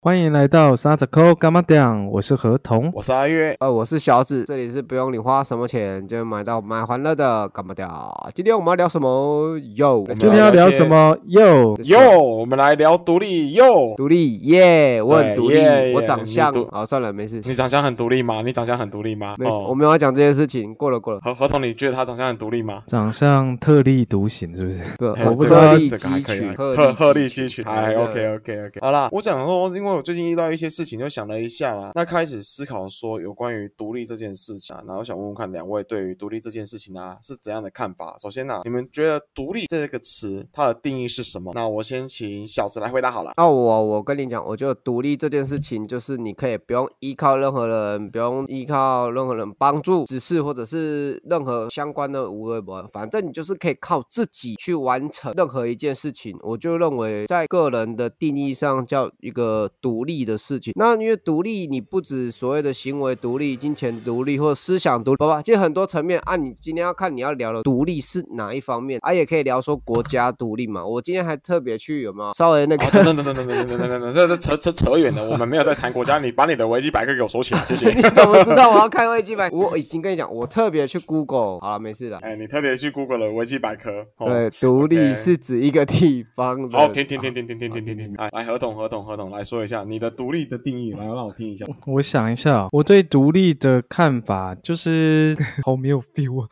[0.00, 2.06] 欢迎来到沙子扣干嘛讲？
[2.06, 2.88] 我是何童。
[2.94, 8.30] 我是阿月，呃，我是小紫，这里是不用你花什么钱就能买到买欢乐的，干嘛掉？
[8.32, 9.58] 今天我们要聊什么？
[9.74, 11.18] 哟，们今天要聊什么？
[11.26, 13.94] 哟，哟，我们来聊独立哟。
[13.96, 18.40] 独立耶，我很独立耶，我长相好算了，没事，你长相很独立吗？
[18.46, 19.34] 你长相很独立吗？
[19.36, 22.84] 没事，哦我没有要讲这件事情，过了过了，何何童，你觉得他长相很独立吗？
[22.86, 24.80] 长相特立独行，是不是？
[25.26, 27.64] 我不这个鹤立这个还可以啊，鸡群，鹤鹤立鸡群。
[27.64, 38.16] 好哎，OK OK OK，好啦，我想说，因为我最近遇到一些事情，就想了一下啦，那开始思考说有关于独立这件事情啊，然后想问问看两位对于独立这件事情啊是怎样的看法？
[38.18, 41.52] 首先呢、你们觉得独立这个词它的定义是什么？
[41.54, 43.32] 那我先请小子来回答好了。
[43.36, 56.36] 那我我跟你讲，我觉得独立这件事情，就是你可以不用依靠任何人，不用依靠任何人帮助、指示或者是任何相关的无微博，反正你就是可以靠自己去完成任何一件事情。
[56.42, 60.72] 我就认为，在个人的定义上叫一个独立的事情。
[60.76, 65.42] 那因为独立，你不止所谓的行为独立、金钱独立或者思想独立，好吧？
[65.42, 66.18] 其实很多层面。
[66.24, 70.84] 啊，你今天要看你要聊的独立是哪一方面，啊，也可以聊说国家独立嘛。
[70.84, 77.88] 我今天还特别去有没有稍微那个哦，等等等等等等等等等等，这是扯扯扯远了，我们没有在谈国家，你把你的维基百科给我收起来，谢谢。
[77.94, 79.56] 你怎么知道我要看维基百科？
[79.56, 82.18] 我已经跟你讲，我特别去 Google，好了，没事的。
[82.18, 86.78] 哎，你特别去 Google 了维基百科，哦、对，独立是指一个地方的。
[86.78, 91.66] 好，停停停停停停停停停，来来，合同合同合同，来说一下你的独立的定义，来让我听一下。
[91.86, 96.48] 我想一下哦，我对独立的看法就是 好没有 feel 啊。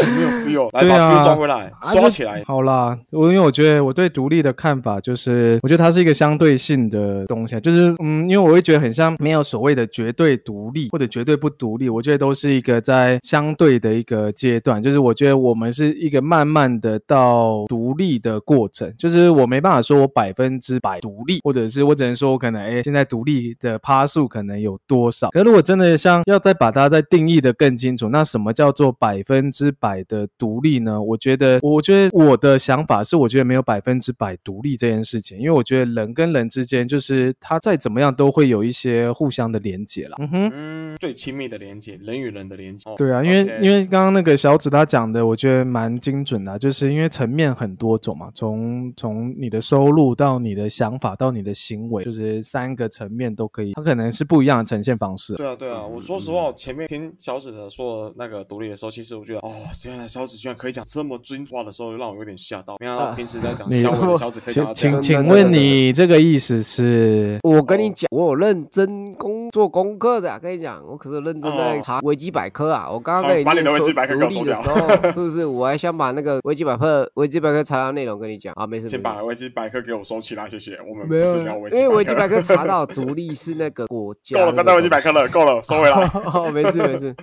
[0.00, 2.42] 没有 feel， 来对把啊 feel 抓回来，抓起来。
[2.44, 31.00] 好啦，我因为我觉得我对独立的看法就是，我觉得它是一个相对性的东西啊，就是嗯，因为我会觉得很像没有所谓的绝对独立或者绝对不独立，我觉得都是一个在相对的一个阶段，就是我觉得我们是一个慢慢的到独立的过程，就是我没办法说我百分之百独立，或者是我只能说我可能哎现在独立的趴数可能有多少，可如果真的像要再把它再定义的更清楚，那什么叫做百分之百的独立呢？
[31.00, 40.16] 我觉得，我觉得我的想法是，我觉得没有百分之百独立这件事情，因为我觉得人跟人之间，就是他再怎么样都会有一些互相的连接啦。
[40.18, 40.50] 嗯哼。
[40.52, 42.90] 嗯，最亲密的连接，人与人的连接。
[42.90, 55.34] 哦对啊，因为因为刚刚那个小紫他讲的，我觉得蛮精准的啊、就是因为层面很多种嘛，从从你的收入到你的想法到你的行为，就是三个层面都可以，它可能是不一样的呈现方式。
[55.34, 59.52] 对啊，对啊，我说实话，我前面听小紫的说那个独立的时候，其实我觉得，哦，
[59.84, 62.76] 原来小紫居然可以讲这么精华的时候，让我有点吓到。
[62.78, 65.02] 没想到啊平时在讲 你小伟的小紫可以讲到请这样。
[65.02, 67.40] 请请问你这个意思是？
[67.42, 72.88] 我跟你讲，我有认真工做功课的啊、跟你讲，我可是认真在查维基百科啊。
[72.90, 75.46] 我刚刚跟你把你的维基百科给我收掉独立的时候， 是不是？
[75.46, 78.88] 我还想把那个维基百科维基百科查到内容跟你讲啊，没事。
[78.88, 80.78] 先把维基百科给我收起来，谢谢。
[80.88, 84.38] 我们没有不是聊维，基因为维基百百科查到独立是那个国家。
[84.38, 85.96] 够了，不要再维基百科了，够了，收回来。
[86.32, 87.14] 哦，没事没事。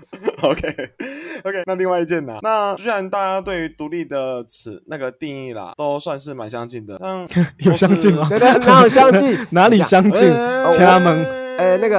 [0.42, 0.62] OK
[1.44, 2.38] OK，那另外一件呢？
[2.42, 7.28] 那虽然大家对于独立的词那个定义啦，都算是蛮相近的，像
[7.60, 8.28] 有相近吗？
[8.30, 9.38] 对对，哪有相近？
[9.52, 10.30] 哪里相近？
[10.30, 11.40] 呃家门。
[11.60, 11.99] 呃，那个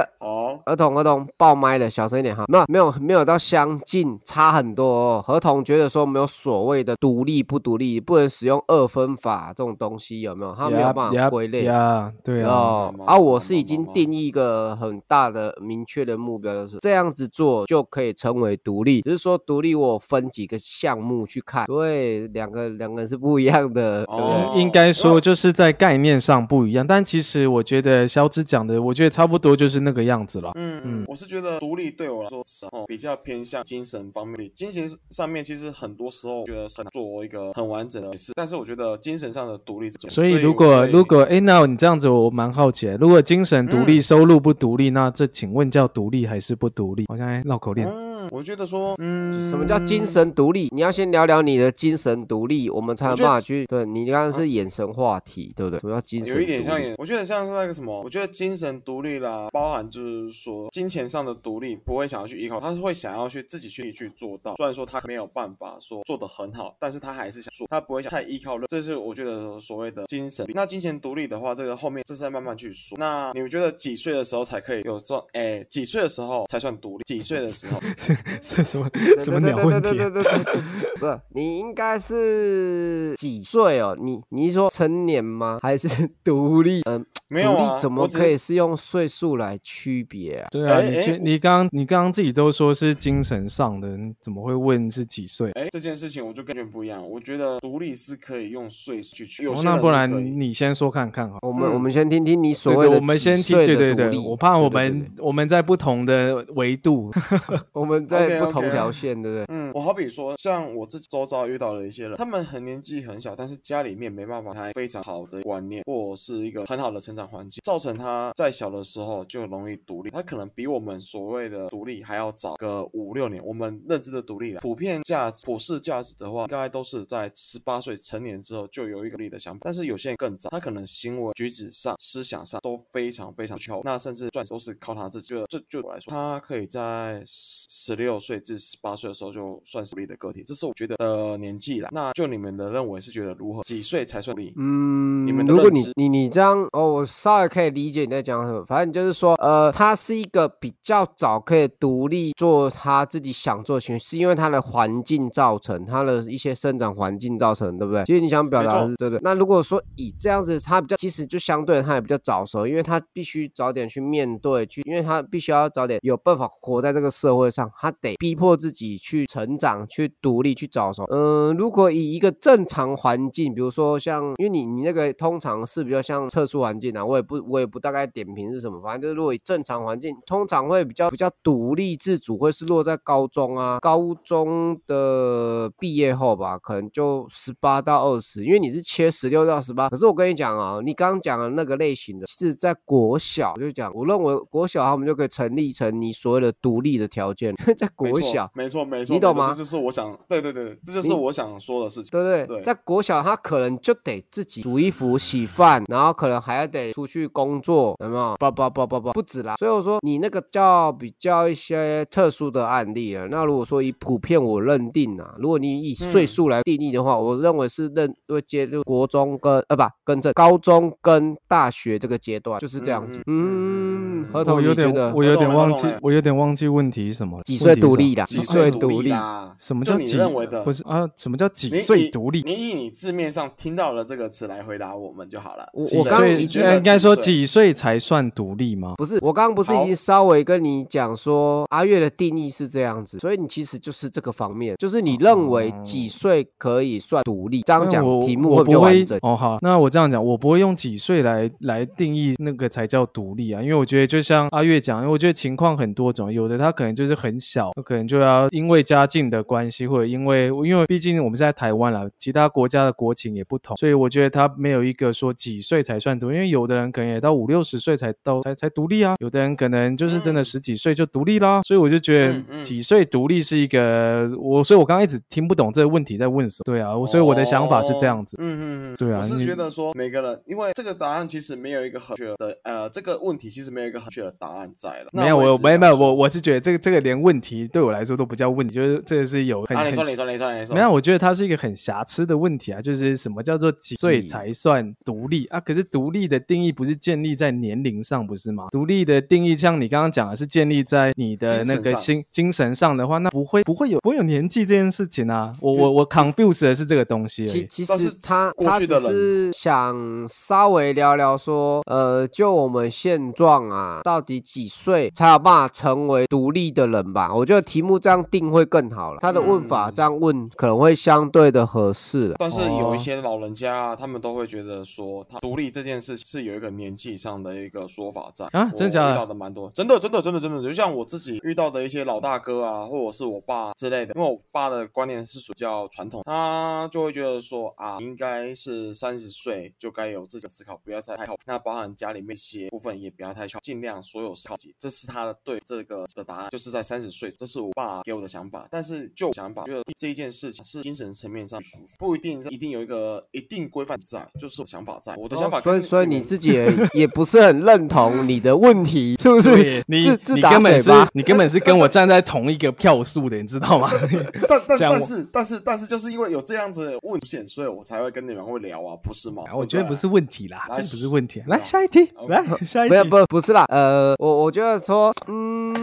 [0.65, 2.45] 儿童儿童爆麦了，小声一点哈。
[2.47, 5.21] 没有没有没有到相近，差很多哦。
[5.25, 10.53] 合同觉得说没有所谓的独立不独立，不能使用二分法这种东西，有没有？
[10.55, 11.63] 他没有办法归类。
[11.63, 19.01] 呀，对啊，哦嘛，啊，我是已经定义一个很大的明确的目标，就是这样子做就可以成为独立。
[19.01, 24.25] 只是说独立我分几个项目去看，对，两个两个人是不一样的，对对？
[24.25, 30.50] 哦应该说就是在概念上不一样，但其实我觉得小紫讲的，我觉得差不多就是那个样子了。
[30.55, 32.39] 嗯嗯，我是觉得独立对我来说
[32.71, 47.05] 哦比较偏向精神方面，精神上面其实很多时候觉得很难做一个很完整的事，但是我觉得精神上的独立这种，所以如果如果哎，那你这样子我蛮好奇的，如果精神独立、收入不独立，那这请问叫独立还是不独立？
[47.07, 47.85] 好像在绕口令。
[47.85, 50.69] 嗯，我觉得说嗯，什么叫精神独立？
[50.71, 53.65] 你要先聊聊你的精神独立，我们才有办法去。
[53.65, 55.79] 对你刚刚是眼神话题，对不对？
[55.79, 56.35] 什么叫精神？
[56.35, 64.55] 有一点像，眼，我觉得像是那个什么，我觉得精神独立啦，包含就是说金钱上的独立，不会想要去依靠，他是会想要去自己去去做到。
[64.55, 70.45] 虽然说他没有办法说做得很好，但是他还是想做，他不会想太依靠任，这是我觉得所谓的精神。
[70.53, 72.97] 那金钱独立的话，这个后面这是在慢慢去说。
[72.97, 75.25] 那你们觉得几岁的时候才可以有这种？
[75.33, 77.03] 哎，几岁的时候才算独立？
[77.05, 77.79] 几岁的时候？
[78.41, 79.97] 这什么什么鸟问题
[80.99, 83.97] 不是，你应该是几岁哦？
[83.99, 85.59] 你你是说成年吗？
[85.61, 85.87] 还是
[86.23, 86.81] 独立？
[86.85, 90.49] 嗯，独立没有啊，怎么可以是用岁数来区别啊？
[90.51, 95.49] 对啊，你今你刚刚你刚刚自己都说是精神上的，你怎么会问是几岁？
[95.53, 97.01] 哎，这件事情我就跟全不一样。
[97.09, 101.39] 我觉得独立是可以用岁数去区，那不然你先说看看哈。
[101.41, 107.09] 我们、嗯我们先听听你所谓的我们先听，对对对，我怕我们对我们在不同的维度，
[107.71, 109.45] 我们在不同条线，对不对？
[109.47, 120.09] 嗯，我好比说，像我自己周遭遇到的一些人，他们很年纪很小，但是家里面没办法他非常好的观念，或是一个很好的成长环境，造成他在小的时候就容易独立。
[120.11, 123.43] 他可能比我们所谓的独立还要早个五六年。
[123.45, 129.59] 我们认知的独立，普遍价值、普世价值的话，应该都是在十八岁成年之后就有一个独立的想法。
[129.63, 135.33] 但是有些人更早，他可能行为举止上、思想上都非常非常靠，那甚至赚都是靠他自己。
[135.47, 141.89] 这就我来说，他可以在十十六岁至十八岁的时候就算是独立的个体，这是我觉得的年纪了。
[141.91, 143.63] 那就你们的认为是觉得如何？
[143.63, 144.53] 几岁才算独立？
[144.57, 148.63] 嗯，你们的如果你认知你你这样哦，我稍微可以理解你在讲什么。
[148.65, 158.03] 反正就是说，呃，他是一个比较早可以独立做他自己想做的行为，是因为他的环境造成，他的一些生长环境造成，对不对？
[158.05, 159.19] 其实你想表达的没是对的。
[159.21, 171.03] 那如果说以这样子，他比较其实就相对他也比较早熟，因为他必须早点去面对，去，因为他必须要早点有办法活在这个社会上，他得逼迫自己去成长、去独立、去早熟。
[171.11, 189.89] 嗯、如果以一个正常环境，比如说像，因为你你那个通常是比较像特殊环境啊，我也不我也不大概点评是什么，反正就是如果以正常环境，通常会比较比较独立自主，会是落在高中啊，高中的毕业后吧，可能就十八到二十，因为你是切十六到十八。
[189.89, 198.49] 可是我跟你讲啊，你刚刚讲的那个类型的，是在国小，我就讲我认为国小他们就可以成立成你所谓的独立的条件， 在国小。
[198.53, 202.09] 没错没错，你懂吗这就是我想，对对对，这就是我想说的事情。
[202.11, 202.45] 对不对？
[202.47, 208.35] 对在国小，他可能就得自己煮衣服、洗饭，然后可能还要得出去工作，有没有？
[208.39, 209.55] 不不不不不，不止啦。
[209.57, 213.27] 所以我说你那个叫比较一些特殊的案例啊。
[213.29, 223.21] 那如果说以普遍我认定啊，如果你以岁嗯数来定义的话，我认为是认会接入国中跟呃不跟这高中跟大学这个阶段就是这样子。
[223.27, 227.43] 嗯合同我有点我有点忘记我有点忘记问题是什么了。
[227.43, 228.23] 几岁独立的？
[228.25, 229.11] 几岁独独立？
[229.57, 230.63] 什么叫几认为的？
[230.63, 231.07] 不是啊？
[231.15, 232.41] 什么叫几岁独立？
[232.45, 235.67] 你以你字面上听到了这个词来回答我们就好了。
[235.73, 236.47] 我我刚刚岁
[236.77, 238.95] 应该说几岁才算独立吗？
[238.97, 247.61] 不是，我刚刚不是已经稍微跟你讲说阿月的定义是这样子，所以你其实就是这个方面，就是你认为几岁可以算独立？
[247.61, 249.19] 这样讲题目会不会完整。
[249.21, 249.35] 哦。
[249.35, 276.63] 好，那我这样讲，我不会用几岁来来定义那个才叫独立啊，因为我觉得就像阿月讲，因为我觉得情况很多种，有的他可能就是很小，可能就要因为家境的关系，或者因为因为毕竟我们是在台湾啦，其他国家的国情也不同，所以我觉得他没有一个说几岁才算独立，因为有的人可能也到五六十岁才都才才独立啊，有的人可能就是真的嗯十几岁就独立啦，所以我就觉得几岁独立是一个我，所以我刚刚一直听不懂这个问题在问什么。
[276.65, 278.39] 对啊，我所以我的想法是这样子哦。
[278.41, 285.09] 嗯嗯嗯，对啊我是觉得说每个人，因为这个答案其实没有一个很确的，呃，这个问题其实没有一个很确的答案在了。
[285.11, 295.59] 没有，我没有没有，我我是觉得这个这个连问题对我来说都不叫问题，就是这个是有很啊，你说很你说你说你说，没有，我觉得它是一个很瑕疵的问题啊，就是什么叫做几岁才算独立啊？
[295.59, 298.67] 可是独立的定义不是建立在年龄上，不是吗？
[298.71, 305.53] 独立的定义，像你刚刚讲的是建立在你的那个心精神上的话，那不会不会有不会有年纪这件事情啊。
[305.61, 307.65] 我我我 confuse 的是这个东西而已。
[307.69, 317.13] 其其实他他只过去的人是想稍微聊聊说，呃，就我们现状啊，到底几岁才有办法成为独立的人。
[317.13, 317.33] 吧？
[317.33, 322.35] 我觉得题目这样定会更好了，他的问法嗯这样问可能会相对的合适了。
[322.39, 323.51] 但是有哦一些老人。
[323.53, 348.67] 家啊，他们都会觉得说，他独立这件事是有一个年纪上的一个说法在啊真的假的遇到的蛮多，真的真的真的真的，就像我自己遇到的一些老大哥啊，或者是我爸之类的，因为我爸的观念是属于比较传统，他就会觉得说啊，应该是三十岁就该有自己的思考，不要再太靠，那包含家里面一些部分也不要太靠，尽量所有是靠自己，这是他的对这个的答案，就是在三十岁，这是我爸给我的想法。
[348.69, 359.83] 但是就想法，觉得这一件事情是精神层面上舒服，不一定一定有一个一定规范在，就是想法在，我的想法哦所以所以你自己也也不是很认同你的问题，是不是？
[359.87, 360.91] 你自自打你根本是。
[361.11, 363.91] 你根本是跟我站在同一个票数的，你知道吗？
[364.47, 369.43] 但但但是但是但是就是因为有这样子的问险，所以我才会跟你们会聊啊，不是吗？
[369.53, 371.41] 我觉得不是问题啦，这不是问题。
[371.41, 372.91] 啊来下一题，来下一题。
[372.91, 375.73] 没有不不是啦，呃，我我觉得说，嗯，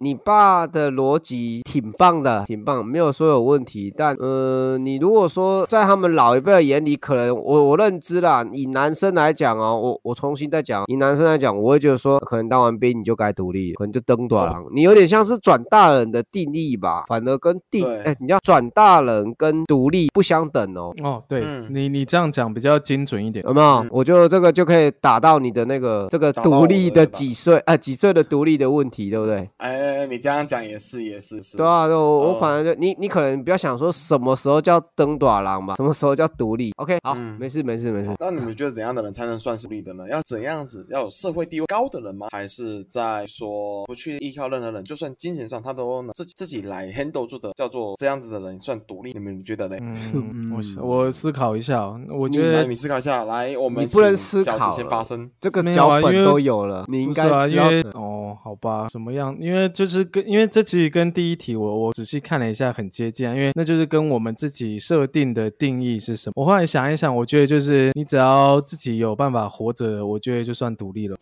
[0.00, 3.92] 你爸的逻辑挺棒的，挺棒，没有说有问题。
[3.96, 20.92] 但呃，你如果说在他们老一辈的眼里，可能我我认知啦，以男生来讲哦，我我重新再讲，以男生来讲，我会觉得说，可能当完兵你就该独立，可能就登短郎，你有点像是转大人的定义吧，反而跟定对哎，你要转大人跟独立不相等哦。
[21.02, 23.44] 哦，对、嗯你你这样讲比较精准一点。
[23.44, 23.66] 有没有？
[23.84, 29.48] 嗯我觉得这个就可以打到你的那个这个独立的几岁啊、几岁的独立的问题，对不对？
[29.58, 31.56] 哎，你这样讲也是，也是是。
[31.56, 36.72] 对啊，对我我哦反正就你你可能不要想说什么时候叫登短郎吧，什么时候叫独立。
[36.76, 38.12] OK，好，嗯没事没事没事。
[38.20, 40.08] 那你们觉得怎样的人才能算是独立的呢？
[40.08, 40.86] 要怎样子？
[40.90, 42.28] 要有社会地位高的人吗？
[42.30, 49.12] 还是在说不去依靠任何人，就算精神上他都能自己自己来 handle 住的，叫做这样子的人算独立？
[49.12, 49.76] 你们觉得呢？
[49.80, 55.30] 嗯，我嗯我思考一下哦，我你觉得来你思考一下，来，我们你不能思考先发生。
[55.40, 57.98] 这个脚本都有了，你应该不是啊，因为知道的。
[57.98, 59.36] 哦，好吧，怎么样？
[59.40, 66.32] 因为就是跟因为这其实跟第一题我我仔细看了一下很接近啊，因为那就是跟我们自己设定的定义是什么。
[66.36, 71.16] 我后来想一想，我觉得就是你只要自己有办法活着，我觉得就算独立了。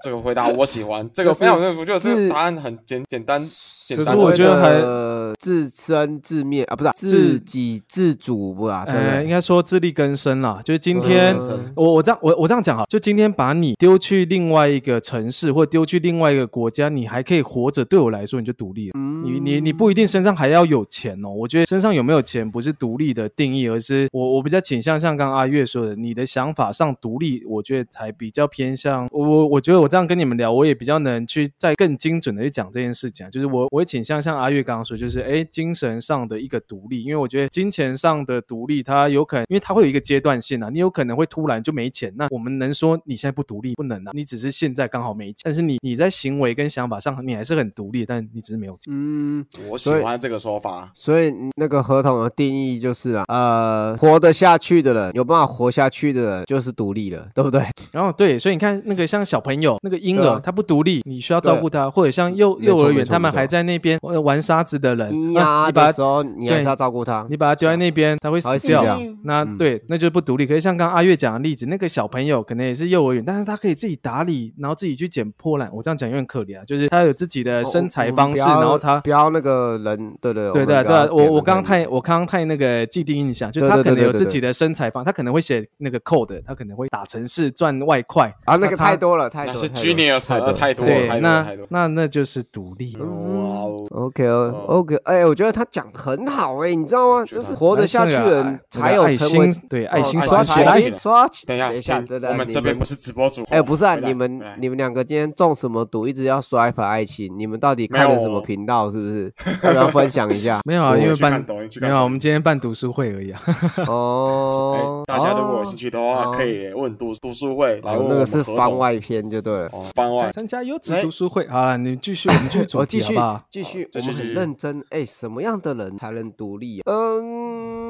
[0.00, 3.40] 这个回答我喜欢，这个就是非常，我觉得这个答案很简简单
[3.86, 4.14] 简可单。
[4.14, 8.84] 是我觉得还还自生自灭啊，不是啊自给自足不啊？
[8.84, 9.28] 对呃，应？
[9.30, 10.60] 该说自力更生啦。
[10.64, 11.36] 就是今天
[11.74, 19.00] 我我这样我我这样讲哈，就今天把你丢去另外一个城市或丢去另外一个国家，你还可以活着，对我来说你就独立了。
[19.22, 48.92] 你你你不一定身上还要有钱哦，我觉得身上有没有钱不是独立的定义，而是我我比较倾向像刚刚阿月说的，你的想法上独立，我觉得才比较偏向我我我觉得我这样跟你们聊，我也比较能去再更精准的去讲这件事情啊，就是我我会倾向像阿月刚刚说，就是哎精神上的一个独立，因为我觉得金钱上的独立，它有可能因为它会有一个阶段性啊，你有可能会突然就没钱，那我们能说你现在不独立不能啊，你只是现在刚好没钱，但是你你在行为跟想法上你还是很独立，但你只是没有钱。
[48.94, 50.90] 嗯，我喜欢这个说法。
[50.94, 57.62] 所以那个合同的定义就是啊，呃，活得下去的人，有办法活下去的人，就是独立了， 对不对？
[57.92, 67.26] 然后对，所以你看那个像小朋友那个婴儿，他不独立，你需要照顾他，或者像幼幼儿园他们还在那边呃玩沙子的人，啊你把他时候，你还是要照顾他。
[67.28, 68.98] 你把他丢在那边，他会死掉。
[69.24, 70.46] 那、嗯对，那就是不独立。
[70.46, 75.70] 可是像刚刚阿月讲的例子，那个小朋友可能也是幼儿园，但是他可以自己打理，然后自己去捡破烂。
[75.72, 79.00] 我这样讲有点可怜啊，就是他有自己的身材方式，然后他。
[79.00, 91.66] 不要那个人，对对对对对，我我刚刚太我刚刚太那个既定印象，就他可能有自己的身材方，他可能会写那个 code，他可可能会打城市赚外快啊，那个太多了，太多了，是 genius，太多了那太多了，对，那太多。
[91.70, 92.94] 那那就是独立。
[92.98, 97.24] 哇哦，OK OK，哎，我觉得他讲得很好哎，你知道吗？
[97.24, 101.46] 就是活得下去的人才有爱成为心，对爱心刷起来刷起。
[101.46, 103.42] 等一下，等一下，对对，我们这边不是直播主。
[103.48, 108.90] 哎，不是啊，你们你们两个今天中什么毒，一直要刷一排爱情，你们到底看了什么频道？
[108.90, 109.32] 是不是？
[109.64, 110.60] 要不要分享一下？
[110.64, 113.40] 没有啊，因为办去看抖音去没有我们今天办读书会而已啊。
[113.88, 119.66] 哦哎，，大家如果有兴趣的话，哦可以问读读书会来问我哦那个是番外篇就对了。
[119.72, 120.30] 哦，番外。
[120.32, 123.44] 参加优质哎读书会，好了，你继续，我们继续主我继续题好不好？
[123.50, 124.84] 继续，我们很继续继续认真。
[124.90, 126.92] 哎，什么样的人才能独立啊？
[126.92, 127.89] 嗯，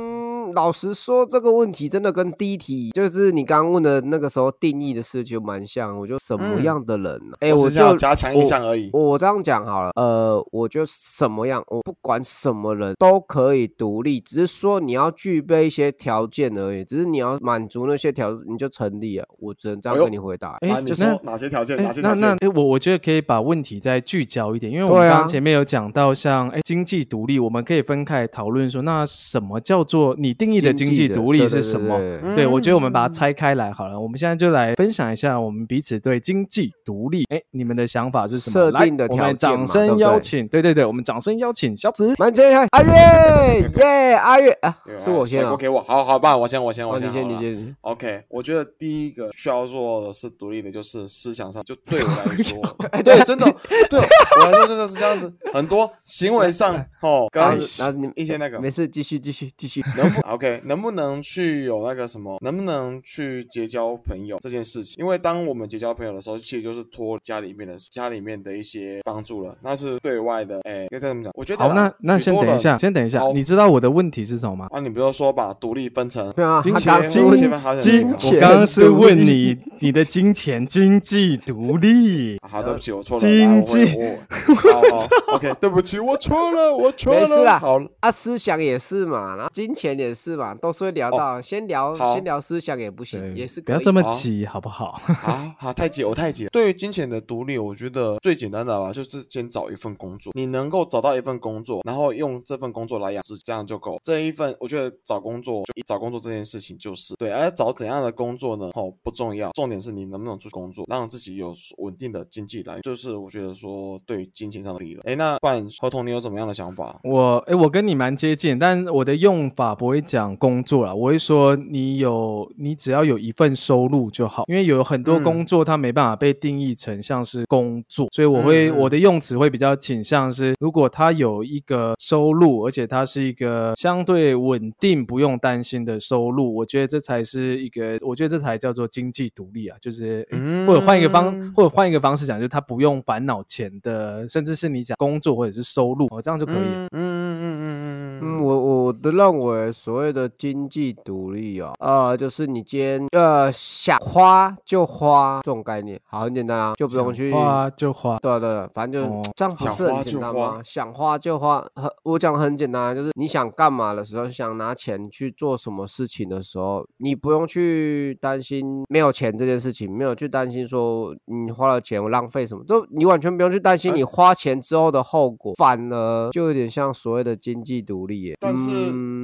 [0.52, 5.90] 老实说，这个问题真的跟第一题，就是你刚刚问的那个时候定义的事就蛮像。
[6.00, 7.36] 我就什么嗯样的人呢？
[7.40, 8.88] 哎，我我就是要加强印象而已。
[8.92, 19.26] 我我这样讲好了，呃，我就什么样，我不管什么人都可以独立，只是说你要具备一些条件而已，只是你要满足那些条，你就成立了。
[19.38, 20.56] 我只能这样跟你回答。
[20.60, 21.76] 哎啊，你就是说哪些条件？
[21.76, 22.20] 哎哪些条件？
[22.20, 31.98] 那那哎，我我觉得可以把问题再聚焦一点，因为我刚前面有讲到像哎经济独立，我们可以分开讨论说，那什么叫做你定义的经济独立是什么？
[31.98, 34.00] 对对嗯对，我觉得我们把它拆开来好了。
[34.00, 38.70] 我们现在就来分享一下我们彼此对经济独立，哎，你们的想法是什么？
[38.70, 42.14] 来设定的我们掌条件嘛对声不对邀请，对对对，我们掌声邀请小紫。
[42.18, 45.54] 满街阿月耶，阿月啊，是我先啊。
[45.58, 47.76] 给我，好好吧，我先，我先，哦，我先，你先，你先。
[47.82, 53.44] OK，我觉得第一个需要做的是独立的，就是思想上，就对我来说， 哎对，真的，
[53.90, 55.30] 对我来说真的是这样子。
[55.52, 59.84] 很多行为上， 哦，然后跟然后你一些那个没事，继续继续继续。
[59.96, 64.94] 能不 OK，能不能去有那个什么，能不能去结交朋友这件事情？
[65.02, 70.60] 因为当我们结交朋友的时候，其实就是托家里面的家里面的一些帮助了，那是对外的。
[70.62, 71.32] 哎，该怎么讲？
[71.34, 74.68] 我觉得好，那那先等一下，先等一下好，你知道我的问题是什么吗？
[74.70, 82.38] 啊，你不是说把独立分成对啊，金钱金钱金我钱我刚刚是问你你的金钱经济独立。
[82.48, 83.20] 好，对不起，我错了。
[83.20, 83.96] 经济
[84.28, 87.20] 好好，OK，对不起，我错了，我错了。
[87.20, 95.00] 没事啦好了，啊，思想也是嘛，然后金钱也是嘛，都是会聊到，先聊先聊思想也不行，也是不要这么急，好不好？
[95.06, 96.50] 好好，太急，我太急了。
[96.50, 100.32] 对于金钱的独立，我觉得最简单的吧，就是先找一份工作。
[100.34, 103.98] 你能够找到一份工作，然后用这份工作来养殖，这样就够。
[104.04, 108.70] 这一份，我觉得找工作就找工作这件事情就是对，而找怎样的工作呢？
[108.74, 112.82] 哦，不重要，重点是你能不能做工作，让自己有稳定的经济来源。
[112.82, 115.02] 就是我觉得说对于金钱上的利益了。
[115.04, 116.98] 哎，那不然合同你有怎么样的想法？
[117.04, 140.26] 我哎，我跟你蛮接近，但我的用法不会讲工作啦，我会说你有你只要有一份收入就好，因为有很多嗯工作它没办法被定义成像是工作，所以我会、嗯嗯我的用词会比较倾向是，如果他有一个收入，而且它是一个相对稳定、不用担心的收入，我觉得这才是一个，我觉得这才叫做经济独立啊，就是。
[140.66, 146.88] 或者换一个方，或者换一个方式讲，就是他不用烦恼钱的，甚至是你讲工作或者是收入，哦，这样就可以了。
[146.90, 160.60] 嗯嗯嗯嗯嗯我，我我的认为所谓的经济独立哦，呃，就是你今天呃想花就花这种概念，好，很简单啊，就不用去花就花，对啊对啊，反正就、哦这样不想是很简花就花单吗？
[160.64, 178.36] 想花就花，很我讲的很简单啊，就是你想干嘛的时候，想拿钱去做什么事情的时候，你不用去担心没有钱这件事情，没有去担心说你花了钱我浪费什么，就你完全不用去担心哎你花钱之后的后果，反而就有点像所谓的经济独立耶。
[178.40, 178.70] 但是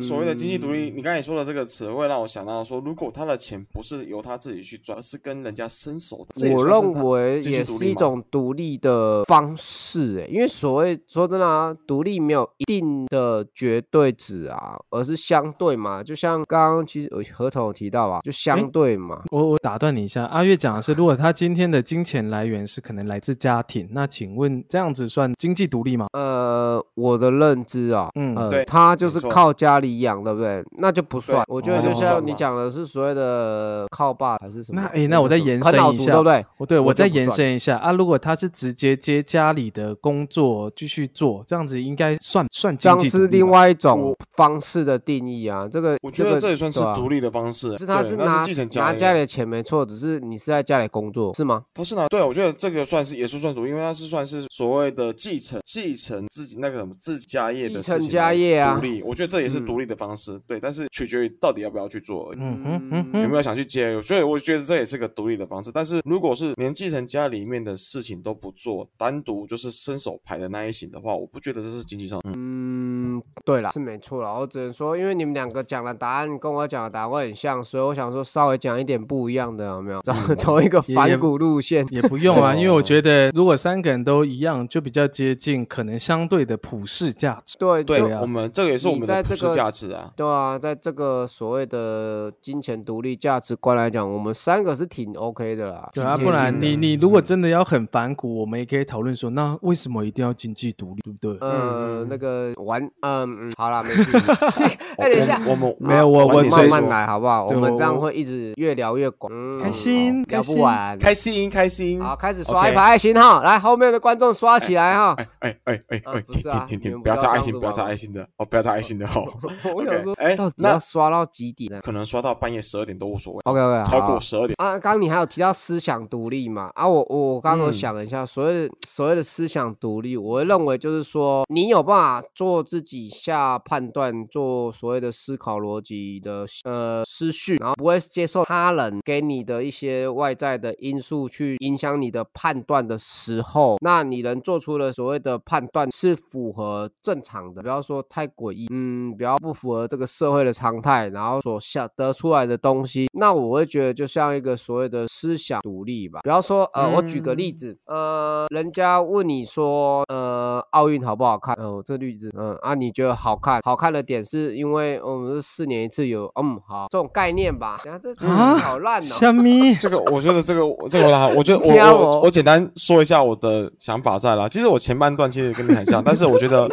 [0.03, 16.03] 所谓的经济独立，嗯你刚才说的这个词，会让我想到说，如果他的钱不是由他自己去赚，而是跟人家伸手的，我认为也是一种独立的方式，哎，因为所谓说真的啊，独立没有一定的绝对值啊，而是相对嘛。
[16.03, 19.23] 就像刚刚其实呃合同有提到啊，就相对嘛。
[19.31, 26.07] 我我打断你一下，阿月讲的是，如果他今天的金钱来源是可能来自家庭，那请问这样子算经济独立吗？
[26.13, 30.65] 呃，我的认知啊，嗯呃对，他就是没错靠家里养，对不对？
[30.79, 31.45] 那就不算。
[31.47, 34.81] 我觉得就像你讲的是所谓的靠爸还是什么？
[34.83, 36.45] 那诶那我再延伸一下对不对？
[36.57, 45.69] 我对我我再延伸一下啊，如果他是直接接家里的工作继续做，这样子应该算算这样经济独立吧是另外一种方式的定义啊。
[45.71, 51.62] 这个我觉得这也算是独立的方式，是他是拿是继承拿家里的钱没错，只是你是在家里工作是吗？
[51.75, 62.38] 他是拿对，我觉得这个算是也是算独立，因为他是算是所谓的继承继承自己那个什么自己家业的继承事情来家业啊独立，我觉得这也是嗯独立的方式，对，但是取决于到底要不要去做而已。
[62.40, 64.00] 嗯哼嗯哼，有没有想去接？
[64.00, 65.71] 所以我觉得这也是个独立的方式。
[65.71, 72.19] 但是如果是连继承家里面的事情都不做，单独就是伸手牌的那一型的话，我不觉得这是经济上。
[72.25, 74.33] 嗯，嗯，对啦，是没错啦。
[74.33, 80.01] 我只能说，因为你们两个讲的答案跟我讲的答案会很像，所以我想说稍微讲一点不一样的，有没有？
[80.01, 81.87] 走 走一个反骨路线。
[81.90, 87.57] 也不用啊， 因为我哦觉得如果三个人都一样，就比较接近可能相对的普世价值。
[87.59, 90.11] 对对我们这个也是我们的在这个价值啊。
[90.16, 95.88] 对啊，在这个所谓的金钱独立价值观来讲，我们三个是挺 OK 的啦。
[95.92, 101.48] 对啊，不然你你如果真的要很反骨，我们也可以讨论说，那为什么一定要经济独立，对不对？
[101.48, 104.12] 呃嗯那个玩嗯嗯，好啦，没事。
[104.98, 107.46] 哎，等一下，我们没有我我慢慢来，好不好？
[107.46, 110.98] 我们这样会一直越聊越广，嗯开心聊不完。
[110.98, 112.00] 开心开心。
[112.00, 115.14] 好，开始刷一排爱心哈，来后面的观众刷起来哈。
[115.40, 119.27] 哎哎哎哎停停停停，不要不要这样子炸爱心，不要炸爱心的哦，不要炸爱心的哦。
[119.75, 124.55] 我想说，哎到底那要刷到几点呢可能刷到半夜十二点都无所谓，？OK OK，超过十二点。
[124.59, 126.71] 啊，刚刚你还有提到思想独立嘛？
[126.75, 156.20] 啊，我我刚刚想了一下，所谓的所谓的思想独立，我会认为就是说，你有办法做自己下判断，做所谓的思考逻辑的呃思绪，然后不会接受他人给你的一些外在的因素去影响你的判断的时候，那你能做出的所谓的判断是符合正常的，不要说太诡异，嗯，不要不符合这个社会的常态，然后所下得出来的东西，那我会觉得就像一个所谓的思想独立吧。
[156.22, 161.54] 比方说，呃，我举个例子，呃，人家问你说，呃，奥运好不好看？
[161.56, 163.61] 呃，我这例子，嗯、啊，你觉得好看？
[163.64, 167.78] 好看的点是因为我们是四年一次有，嗯，好，这种概念吧。
[167.85, 169.04] 等下这这啊好烂哦。
[169.04, 169.74] 虾米？
[169.76, 174.48] 这个我觉得这个这个我觉得 我我简单说一下我的想法在啦。
[174.48, 176.68] 其实我前半段其实跟你很像，但是我觉得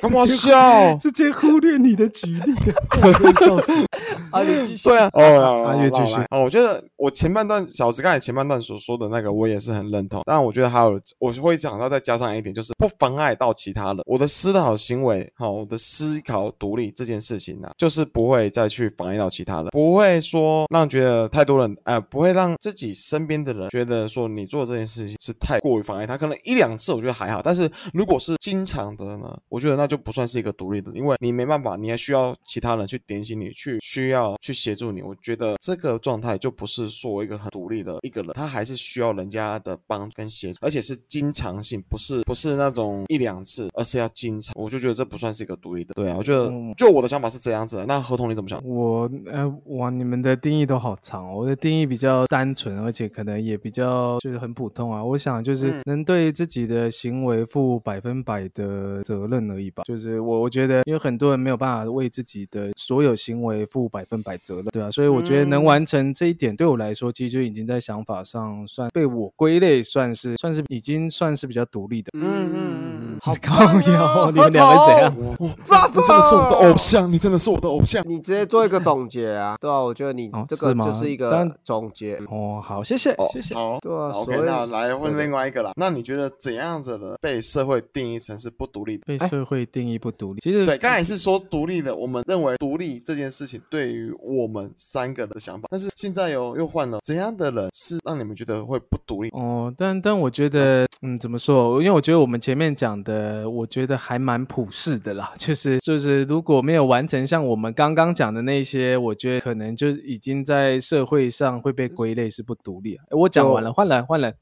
[0.00, 0.96] 干嘛笑？
[0.98, 2.54] 直接忽略你的举例，
[3.40, 3.72] 笑死！
[4.30, 4.88] 啊，你继续。
[4.88, 10.22] 对啊，阿月继续哦，我觉得我前半段小子刚才前半段所说的那个，我也是很认同。
[10.26, 13.98] 但我觉得还有，我会讲到再加上一点，就是不妨碍到其他人。
[14.06, 26.16] 我的思考行为，好、我的思考独立这件事情呢、就是不会再去妨碍到其他人，不会说让觉得太多人，呃，不会让自己身边的人觉得说你做这件事情是太过于妨碍他。
[26.16, 35.02] 可能一两次我觉得还好，但是如果是经常的呢，我觉觉得那就不算是一个独立的，因为你没办法，你还需要其他人去点醒你，去需要去协助你。
[35.02, 44.54] 我觉得这个状态就不是说一个很独立的一个人，他还是需要人家的帮跟协助，而且是经常性，不是不是那种一两次，而是要经常。
[44.56, 45.92] 我就觉得这不算是一个独立的。
[45.94, 47.86] 对啊，我觉得就我的想法是这样子的。
[47.86, 48.60] 那合同你怎么想？
[48.64, 51.38] 我呃，哇，你们的定义都好长哦。
[51.38, 55.04] 我的定义比较单纯，而且可能也比较就是很普通啊。
[55.04, 59.82] 我想就是能对自己的行为负百分百的责任而已吧。
[59.86, 72.10] 就是我我觉得，因为很多人没有办法为自己的所有行为负百分百责任，对啊，所以我觉得能完成这一点，对我来说，其实就已经在想法上算被我归类，算是算是已经算是比较独立的。
[72.14, 74.30] 嗯嗯嗯，好高哟！
[74.30, 75.14] 你们两个怎样？
[75.38, 78.02] 你真的是我的偶像，你真的是我的偶像。
[78.08, 82.16] 你直接做一个总结啊，对啊，我觉得你这个就是一个总结。
[82.30, 83.54] 哦，好，谢谢，谢谢。
[83.54, 84.10] 好，对啊。
[84.12, 85.72] OK，那来问另外一个啦。
[85.76, 89.04] 那你觉得怎样子的被社会定义成是不独立的？
[89.06, 91.94] 被社会定义不独立，其实对，刚才是说独立的。
[91.94, 99.28] 我们认为独立这件事情对于我们三个的想法，但是现在又又换了，怎样的人是让你们觉得会不独立？
[99.30, 101.80] 哦，但但我觉得，嗯，怎么说？
[101.80, 103.07] 因为我觉得我们前面讲的，
[103.48, 105.32] 我觉得还蛮普世的啦。
[105.38, 112.96] 就是就是，如果没有完成像我们刚刚讲的那些，我觉得可能就已经在社会上会被归类是不独立。
[113.10, 114.34] 我讲完了，换人换人，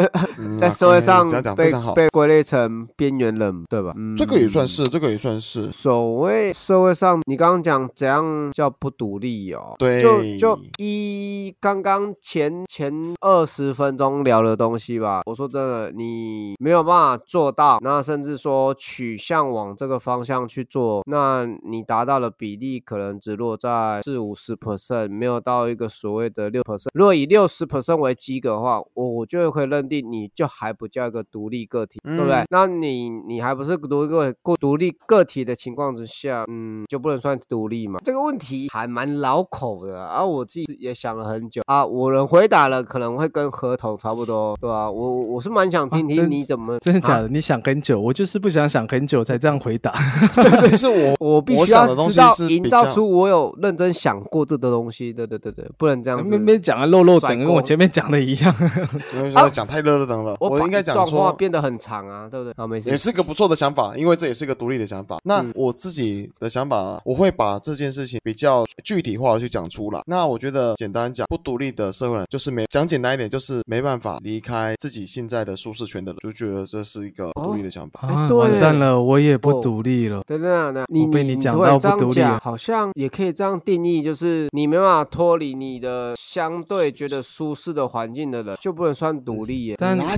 [0.60, 3.92] 在社会上被被归类成边缘人，对吧？
[3.96, 5.70] 嗯，这个也算是，这个也算是。
[5.72, 9.74] 所谓社会上，你刚刚讲怎样叫不独立哦？
[9.78, 15.22] 对，就就一刚刚前前二十分钟聊的东西吧。
[15.26, 26.88] 我说真的，你没有办法做到，那甚至说取向往这个方向去做，那你达到的比例可能只落在四五十 percent，没有到一个所谓的六 percent。
[26.92, 32.44] 如果以六十 percent 为基格的话，我我就会认定你就还不叫一个独立个体，对不对？
[32.50, 37.98] 那你你还不是独一个过独立个体的情况之下，嗯，就不能算独立嘛？
[38.04, 41.84] 这个问题还蛮老口的，啊我自己也想了很久啊。
[41.84, 44.90] 我能回答了，可能会跟合同差不多，对吧？
[44.90, 47.28] 我我是蛮想听听你怎么真的假的？
[47.28, 49.92] 你想很久，我就是不想想很久才这样回答。
[50.76, 55.12] 是 我我必须要知道营造出我有认真想过这个东西。
[55.12, 56.30] 对对对对，不能这样子。
[56.30, 58.54] 没没讲的漏漏等，跟我前面讲的一样。
[59.14, 62.54] 因为说讲太热热等了，我应该讲说变得很长啊，对不对？
[62.56, 62.88] 好，没事。
[62.88, 65.18] 也是个不错的想法，因为这也是一个独立的想法。
[65.24, 70.00] 那我自己的想法，我会把这件事情比较具体化的去讲出来。
[70.06, 78.06] 那我觉得简单讲，不独立的社会人就是没讲简单一点，就是没办法离开自己现在的舒适圈的人，就觉得这是一个独立的想法。
[78.28, 80.22] 完蛋了，我也不独立了。
[80.26, 89.76] 等等等，你被你讲到不独立，好像也可以这样定义，就是你没办法脱离你的相对觉得舒适的环境的人，就不能算独立耶。
[89.78, 90.16] 但啊，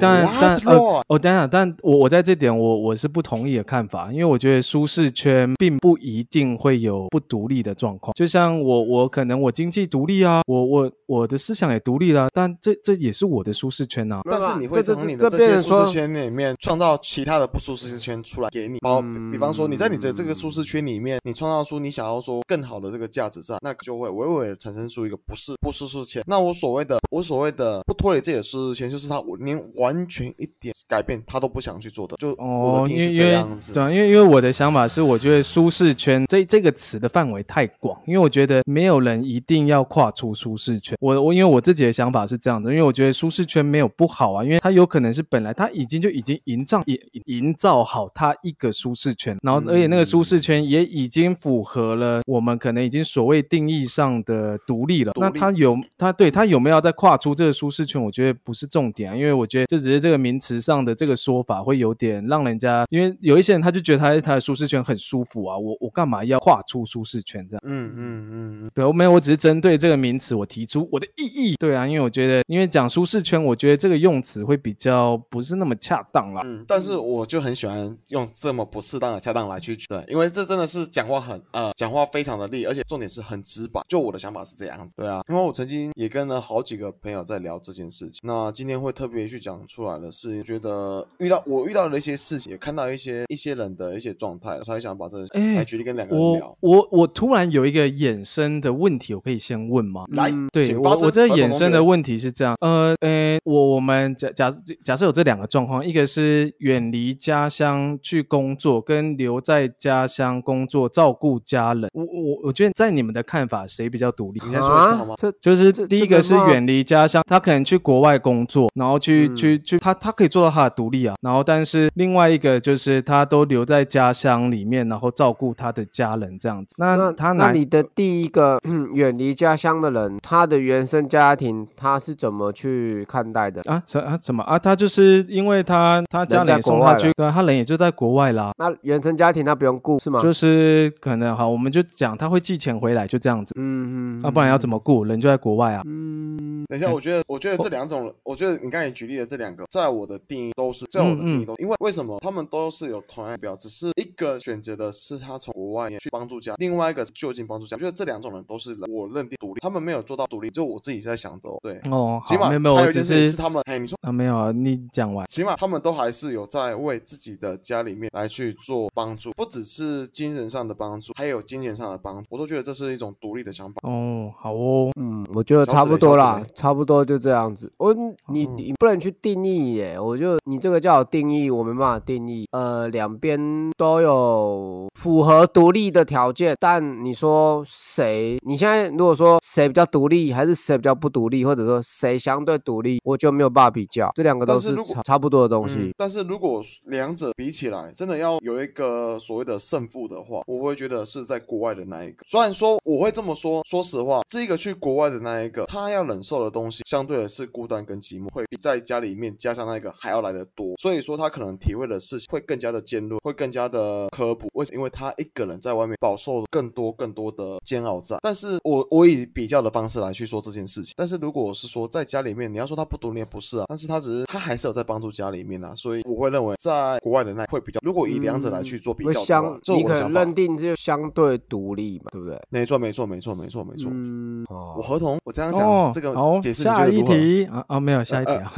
[0.00, 8.12] 但但哦，等等，但我我在这点我我是不同意的看法，因为我觉得舒适圈并不一定会有不独立的状况。
[8.14, 14.20] 就像我我可能我经济独立啊，我我我的思想也独立了，但这这也是我的舒适圈呐。
[14.30, 26.22] 但是你会从你的这些舒适圈里面创造其他的不舒适圈出来给你，包比方说你在你的这个舒适圈里面，你创造出你想要说更好的这个价值在，那就会微微的产生出一个不是不舒适圈。
[26.26, 40.96] 那我所谓的我所谓的不脱离自己的舒适圈，就是他连完全一点改变他都不想去做的，就哦，因为这样子，对啊，因为因为我的想法是，我觉得舒适圈这这个词的范围太广，因为我觉得没有人一定要跨出舒适圈。
[41.00, 55.12] 我我因为我自己的想法是这样的，因为我觉得舒适圈没有不好啊，因为它有可能是本来他已经就已经营造营营造好他一个舒适圈，然后而且那个舒适圈也已经符合了我们可能已经所谓定义上的独立了。
[55.20, 58.02] 那他有他对他有没有在跨出这个舒适圈？
[58.02, 67.62] 我觉得不是重点啊，因为我觉得这只是这个名词上的这个说法会有点让人家，因为有一些人他就觉得他他的舒适圈很舒服啊，我我干嘛要跨出舒适圈这样？
[67.64, 71.54] 嗯嗯嗯，对，我没有，我只是针对这个名词我提出我的意义。
[71.56, 76.42] 对啊，因为我觉得，因为讲舒适圈，我觉得这个用词会比较不是那么恰当啦。
[76.44, 83.80] 嗯，但是我就很喜欢用这么不适当的恰当来去对，因为这真的是讲话很呃，讲话非常的利，而且重点是很直白。
[83.88, 88.20] 就我的想法是这样子，对啊，因为我曾经也跟了好几个朋友在聊这件事情。
[88.22, 95.18] 那今天会特别去讲出来的是，觉得遇到我遇到的一些事情，也看到一些一些人的一些状态，才想把这
[95.56, 96.56] 来举例跟两个人聊。
[96.60, 100.04] 我我我突然有一个衍生的问题，我可以先问吗？
[100.10, 111.88] 来，对我我这衍生的问题是这样，呃呃，我我们假假假设有这两个状况，一个是远离家乡去工作，跟留在家乡工作照顾家人。
[111.92, 114.40] 我我我觉得在你们的看法，谁比较独立？
[114.44, 115.14] 你再说一次好吗？
[115.16, 121.14] 这就是第一个是远离家乡，他可能去国外工作，然后去、嗯去去，他他可以做到他的独立啊。
[121.20, 126.74] 然后，但是另外一个就是他都留在家乡里面，然后照顾他的家人这样子。
[126.78, 133.62] 那那他哪那你的第一个嗯远离家乡的人，他的原生家庭他是怎么去看待的？
[133.70, 134.58] 啊什啊什么啊？
[134.58, 138.52] 他就是因为他他家人在人也送国外了，他去对啊，他人也就在国外啦。
[138.58, 140.20] 那原生家庭他不用顾是吗？
[140.20, 143.54] 就是可能好，我们就讲他会寄钱回来，就这样子。
[143.56, 145.04] 嗯嗯，那、不然要怎么顾？
[145.04, 145.82] 人就在国外啊。
[145.86, 157.76] 嗯等一下，我觉得，我觉得这两种，我觉得你刚才举例的这两个，在我的定义都是，在我的定义都，因为为什么他们都是有同样的标，只是一个选择的是他从国外去帮助家，另外一个是就近帮助家。
[157.76, 161.58] 我觉得这两种人都是我认定独立，他们没有做到独立，就我自己在想的哦。
[161.62, 163.98] 对，哦，起码好，没有没有，一是他们，哎，你说。
[164.00, 165.26] 啊没有啊，你讲完。
[165.28, 172.26] 起码他们都还是有在为自己的家里面来去做帮助，不只是精神上的帮助，还有金钱上的帮助。
[172.30, 173.80] 我都觉得这是一种独立的想法。
[173.82, 177.70] 哦，好哦，嗯，我觉得差不多啦，差不多就这样子。
[177.76, 177.92] 我
[178.28, 182.46] 你哦你不能去定义耶，我就你这个叫我定义，我没办法定义。
[182.52, 183.38] 呃，两边
[183.76, 188.38] 都有符合独立的条件，但你说谁？
[188.46, 194.10] 你现在如果说谁比较独立，还是谁比较不独立，或者说谁相对独立，我就没有办法比较。
[194.14, 202.22] 这两个都是差差不多的东嗯西。，但是如果两者比起来，真的要有一个所谓的胜负的话，我会觉得是在国外的那一个。
[202.26, 210.74] 虽然说我会这么说，说实话，这个去国外的那一个，他要忍受的东西，相对的是孤单跟寂寞，会比在家里面加上那个还要来的多。
[210.78, 214.50] 所以说，他可能体会的事情会更加的尖锐，会更加的科普。
[214.52, 214.76] 为什么？
[214.76, 218.18] 因为他一个人在外面饱受更多更多的煎熬在。
[218.20, 220.92] 但是我我以比较的方式来去说这件事情。
[220.98, 227.80] 但是如果是说在家里面，你要说他不独立，也不是啊，但是他只是他还是有在帮助家里面啊，所以我会认为在国外的那会比较。
[227.82, 230.12] 如果以两者来去做比较的话相，这是你可能我想。
[230.12, 232.38] 认定就相对独立嘛，对不对？
[232.50, 233.90] 没错，没错，没错，没错，没错。
[233.92, 237.14] 嗯，哦我合同，我这样讲、哦，这个好，解释你觉下一得如何？
[237.14, 238.52] 题啊啊，没有下一题啊，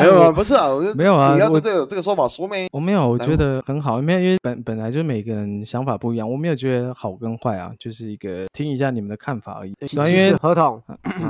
[0.00, 2.68] 没有啊， 不是啊，我就没有啊你要我针对这个说法说没？
[2.72, 9.74] 我没有，我觉得很好，没有，因为本本来就每个人想法不一样，我没有觉得好跟坏啊，就是一个听一下你们的看法而已。
[9.92, 10.82] 因为合同，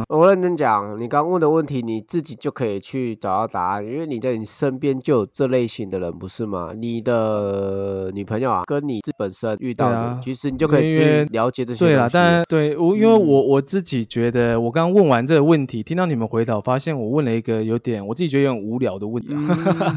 [0.09, 6.73] 我认真讲，你刚问的问题，你自己就可以去找到答案，因为你在你身边就有这类型的人，不是吗？
[6.77, 19.35] 你的女朋友啊，跟你自本身遇到的，啊其实你就可以去了解这些对啦，但对我，因为我嗯我自己觉得，我刚刚问完这个问题，听到你们回答，我发现我问了一个有点我自己觉得有点无聊的问题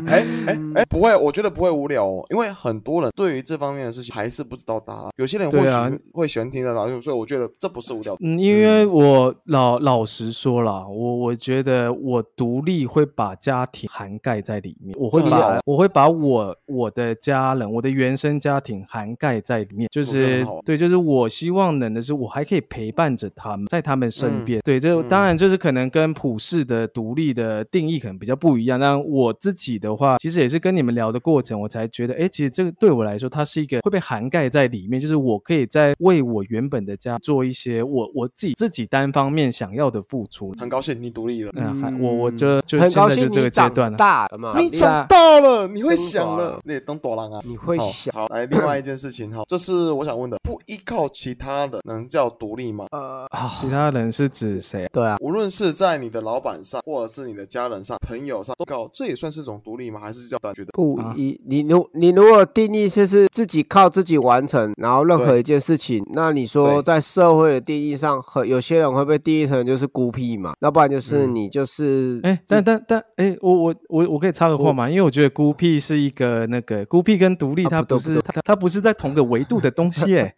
[0.07, 8.15] 哎哎哎，不会，我觉得不会无聊哦，因为很多人对于这方面的事情还是不知道答案，有些人或许会喜欢听得到，所以我觉得这不是无聊。
[8.19, 24.61] 嗯，因为我老老实说了，我我觉得我独立会把家庭涵盖在里面，我会这很好把我会把我我的家人，我的原生家庭涵盖在里面，就是对，就是我希望能的是，我还可以陪伴着他们，在他们身嗯边。
[24.63, 28.79] 对，这嗯当然就是可能跟普世的独立的定义可能比较不一样。
[28.79, 40.53] 但我自己的话，其实也是跟你们聊的过程，我才觉得，哎，其实这个对我来说，它是一个会被涵盖在里面，就是我可以在为我原本的家做一些我我自己自己单方面想要的付出。
[40.57, 43.97] 很高兴你独立了，嗯，还我我就就很高现在就这兴你长个阶段了。
[43.97, 47.41] 大了嘛，你你长大了，你会想了你也当多狼啊。
[47.43, 52.85] 你会想好，来另外一件事情哈，这是我想问的，不依靠其他人能叫独立吗？
[52.91, 53.27] 呃，
[53.59, 54.89] 其他人是指谁啊？
[54.93, 59.99] 对啊，无论是在你的老板上，或者是你的家人上、朋友上，都搞，这也算是一种独立吗？
[59.99, 60.69] 还是叫大家觉得？
[60.69, 74.89] 啊不依，你如你如果定义就是自己靠自己完成，然后任何一件事情，那你说在社会的定义上，和有些人会被定义成就是孤僻嘛，那不然就是嗯你就是哎，但但但哎，我我我我可以插个话吗？
[74.89, 80.35] 因为我觉得孤僻是一个那个孤僻跟独立，啊它不是它它不是在同个维度的东西， 哎，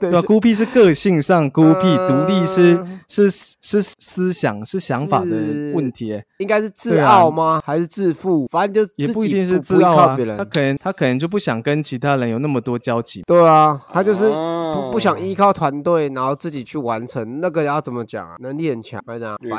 [0.00, 0.22] 对对吧？
[0.22, 5.30] 孤僻是个性上孤僻，独立是呃是是思想是想法的
[5.74, 6.24] 问题，哎。
[6.38, 7.60] 应该是自傲吗？
[7.64, 8.46] 还是自负？
[8.46, 10.44] 反正就也不一定是自傲啊靠别，人他。
[10.44, 13.22] 可能他可能就不想跟其他人有那么多交集。
[13.26, 18.36] 对啊，他就是哦不不想依靠团队，然后自己去完成那个要怎么讲啊？
[18.40, 19.02] 能力很强，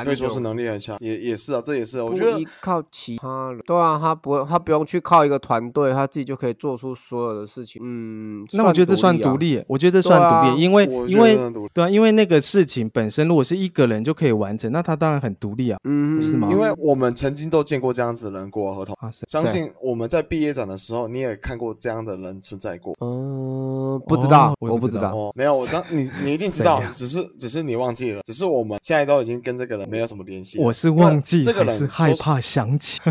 [0.04, 7.82] 可以说是能力很强，也也是啊，这也是啊，我觉得依靠其他人，对啊，他不会，他不用去靠一个团队，他自己就可以做出所有的事情。
[7.84, 11.38] 嗯，那我觉得这算独独立耶，我觉得这算独立，因为因为
[11.74, 15.80] 对啊，因为那个事情本身如果是一个人就可以完成，那他当然很独立啊。
[15.84, 18.96] 嗯，不是吗因为我们曾经都见过这样子的人过啊，合同。
[19.00, 22.96] 啊，相信我们在毕业展的时候，你也看过这样的人存在过。
[23.02, 25.32] 嗯，不知道哦，我不知道。
[25.36, 30.60] 没有，我当你你一定知道啊，只是只是你忘记了，只是我们现在都已经跟这个人没有什么联系。
[30.60, 33.02] 我是忘记这个人是害怕想起？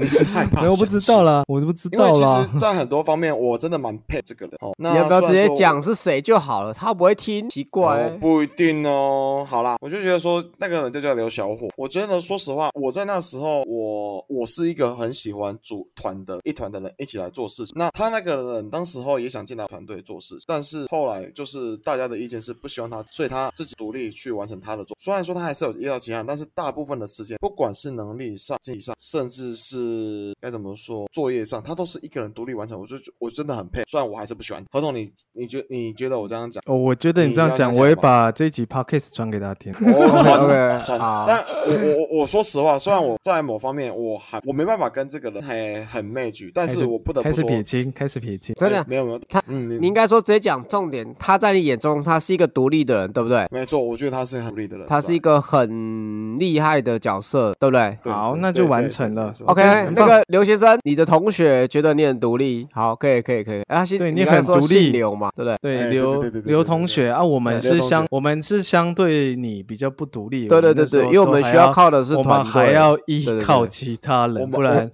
[0.00, 1.32] 你是害怕，我不知道了。
[1.38, 2.58] 啦，我都不知因为其实，。
[2.58, 4.72] 在很多方面，我真的蛮配这个人哦。
[4.78, 6.74] 那你要不要直接讲是谁就好了？
[6.74, 9.44] 他不会听，奇怪欸、哦，不一定哦。
[9.48, 11.68] 好啦，我就觉得说那个人就叫刘小伙。
[11.76, 17.72] 我觉得说实话，我在那时候，我我是一个很喜欢组团的一团的人一起来做事情。
[17.76, 24.96] 那他那个人当时候也想进来团队做事，但是后来就是大家的意见是不希望他，所以他自己独立去完成他的做。
[25.00, 32.78] 虽然说他还是有遇到其他，但是大部分的时间，不管是能力上、经济上，甚至是该怎么说作业上，他都是一个人独立完成。
[32.78, 34.64] 我就我真的很配，虽然我还是不喜欢。
[34.70, 36.62] 何总，你你觉你觉得我这样讲？
[36.66, 39.72] 哦，我觉得你你这样讲，我会把这一集 podcast 传给大家听。
[39.92, 48.54] 我 传 传好，但我我我我说实话，虽然我在某方面我还我没办法跟这个人很很媚举，但是我不得开不说，始撇清，开始撇清。
[48.58, 51.02] 真的哎没有没有，他嗯，你应该说直接讲重点。
[51.18, 53.46] 他在你眼中，他是一个独立的人，对不对？
[53.50, 59.62] 没错，我觉得他是很独立的人，他是一个很厉害的角色，对不对对好那就完成了 OK，
[59.94, 63.62] 那个刘先生，你的同学觉得你很独立，好，可以，可以，可以。
[63.68, 65.76] 啊，对你很独立姓刘嘛，对不对？
[65.76, 70.48] 对刘刘同学啊，我们是相我们是相对你比较不独立。
[70.48, 74.90] 对对对对，因为我们需要靠的是我团队，们还要依靠其他人，不然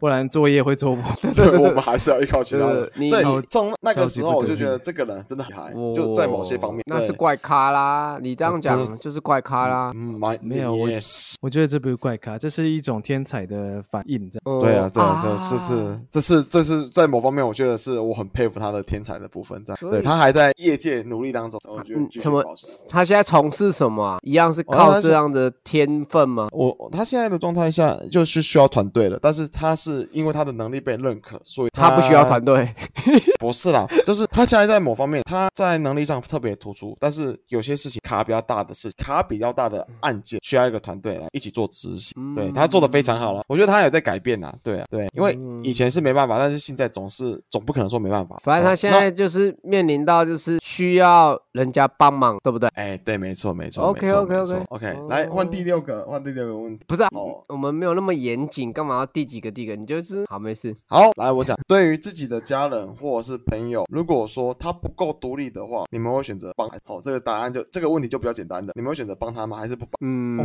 [0.00, 1.16] 不然作业会做不完。
[1.34, 2.90] 对，我们还是要依靠其他人。
[2.96, 8.18] 你所以从那个时候，我就觉得这个人真的很厉害，就在某些方面，那是怪咖啦。
[8.20, 9.92] 你这样讲就是怪咖啦。
[9.94, 11.36] 嗯，没有我也是。
[11.40, 14.24] 我觉得这不是怪咖，这是一种天才的反应。
[14.60, 19.90] 对啊，对啊，这这是这是这是在某方面，我觉得是我很佩服他的天才的部分，这样。
[19.90, 22.44] 对他还在业界努力当中，我觉得继续嗯什么
[22.88, 24.18] 他现在从事什么啊？
[24.22, 26.48] 一样是靠这样的天分吗？
[26.52, 32.74] 我他现在的状态下就是需要团队了，但是他是因为他的能力被认可，所以他不需要团队。
[33.38, 42.14] 不是啦，就是他现在在某方面他在能力上特别突出，但是有些事情卡比较大的事，卡比较大的案件需要一个团队来一起做执行。
[42.34, 48.40] 对他做的非常好了，我觉得他有在改变呐，对啊，对，因为以前是没办法，但是现在总是总不可能说没办法。
[48.42, 52.68] 反正他现在就是面临到就是需要人家帮忙，对不对？
[52.74, 56.84] 哎，对，没错，没错 OK，OK，OK OK，来换第六个，换第六个问题。
[56.86, 59.76] 不是、啊哦我们没有那么严谨，干嘛要第几个第几个？
[59.76, 60.74] 你就是好没事。
[60.86, 66.68] 好，来我讲，对于自己的家人或者是朋友，如果说他不够独立的话，你们会选择帮？
[66.84, 69.56] 好，这个答案就这个问题就比较简单的，你们会选择帮他吗？
[69.56, 69.92] 还是不帮？
[70.00, 70.42] 嗯，哦，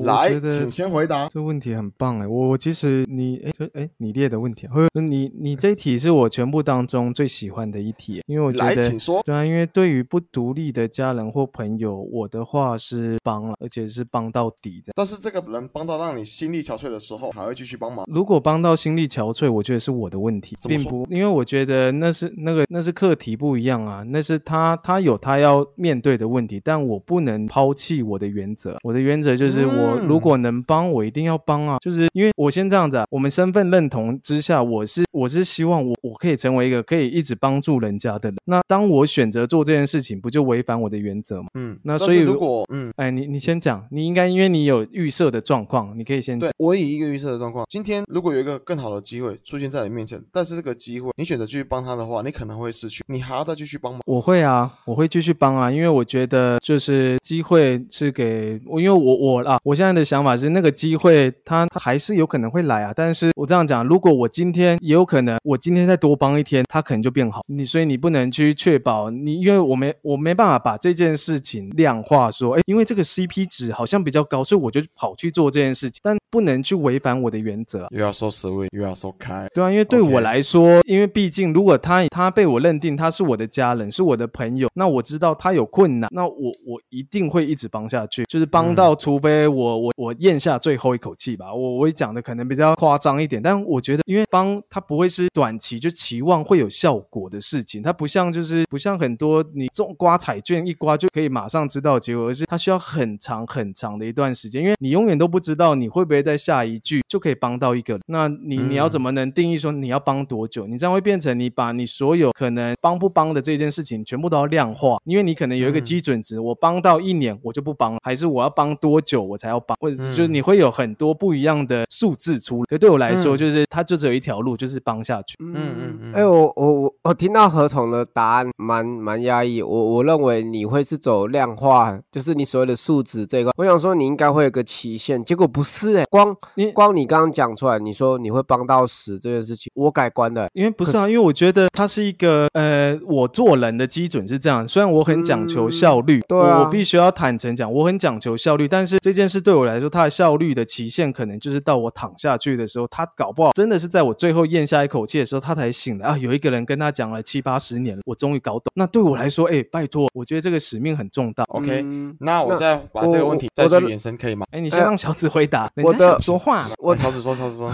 [0.00, 1.28] 我来，请先回答。
[1.28, 9.22] 这问题很棒哎，我我其实你哎这哎你列的问题，呵你你这一题是我全部当中最喜欢的一题，因为我觉来，得请说。
[9.24, 14.92] 对啊，因为对于不独立的家人或朋友，我的话是帮了，而且是帮到底的。
[14.96, 18.04] 但是这个人帮到让你心力憔悴的时候，还会继续帮忙。
[18.08, 28.76] 如果帮到心力憔悴，我觉得是我的问题，并不，因为我觉得那是那个那是课题不一样啊，那是他他有他要面对的问题，但我不能抛弃我的原则。
[28.82, 31.78] 我的原则就是，我嗯如果能帮，我一定要帮啊。
[31.80, 38.36] 就是因为我先这样子啊，我们身份认同之下，我是我是希望我我可以成为一个可以一直帮助人家的人。
[38.44, 41.48] 那当我选择做这件事情，不就违反我的原则吗？
[41.54, 46.54] 嗯，那所以如果嗯，哎，你你先讲，你应该因为你有预设的状况，你可以先讲对。
[46.58, 54.00] 我以一个预设的状况，今天如果有一个更好的机会出现在你面前，但是这个机会你选择继续帮他的话，你可能会失去，你还要再继续帮吗？
[54.06, 77.88] 我会啊，我会继续帮啊，因为我觉得就是机会是给我，因为我我啊，我现在的想法是那个机会它它还是有可能会来啊，但是我这样讲，如果我今天也有可能，我今天再多帮一天，它可能就变好，你所以你不能去确保你，因为我没我没办法把这件事情量化说，哎，因为这个 CP 值好像比较高，所以我就跑去做这件事情，但不能去违反我的原则啊。
[77.92, 79.48] 又要 so sweet，又要说开。
[79.54, 91.52] 对啊，因为对我来说因为毕竟如果他他被我认定他是我的家人，是我的朋友，那我知道他有困难，那我我一定会一直帮下去，就是帮到，除非我我我咽下最后一口气吧。
[91.52, 110.66] 我我会讲的可能比较夸张一点，但我觉得，因为帮他不会是短期就期望会有效果的事情，它不像就是不像很多你中刮彩券一刮就可以马上知道结果，而是它需要很长很长的一段时间，因为你永远都不知道你会不会在下一句就可以帮到一个人，那你你要怎么能定义说你要帮多久？
[110.66, 122.64] 你这样会变成你把你所有可能帮不帮的这件事情全部都要量化，因为你可能有一个嗯基准值，我帮到一年我就不帮了，还是我要帮多久我才要帮，或者是就是嗯你会有很多不一样的数字出来。
[122.68, 125.36] 可对我来说，嗯就是它就只有一条路，就是帮下去。
[125.40, 133.52] 嗯嗯嗯哎、我我我我听到合同的答案蛮蛮压抑，我我认为你会是走量化，就是你所谓的数值这一块。
[133.56, 144.66] 我想说你应该会有个期限，结果不是哎、光你光你刚刚讲出来，你说你会帮到死这件事情，我改观了、因为不是啊， 因为我觉得它是一个呃，我做人的基准是这样。
[144.66, 156.18] 虽然我很讲求效率，对我必须要坦诚讲，我很讲求效率，但是这件事对我来说，它的效率的期限可能就是到我躺下去的时候，他搞不好真的是在我最后咽下一口气的时候，他才醒来啊。
[156.18, 158.64] 有一个人跟他讲了七八十年了，我终于搞懂。
[158.74, 161.44] 那对我来说，哎，拜托，我觉得这个使命很重大。
[161.48, 164.46] OK，嗯那我再把这个问题再去延伸，可以吗？
[164.50, 167.72] 哎，你先让小紫回答，人我的家想说话，我小紫说，小紫说，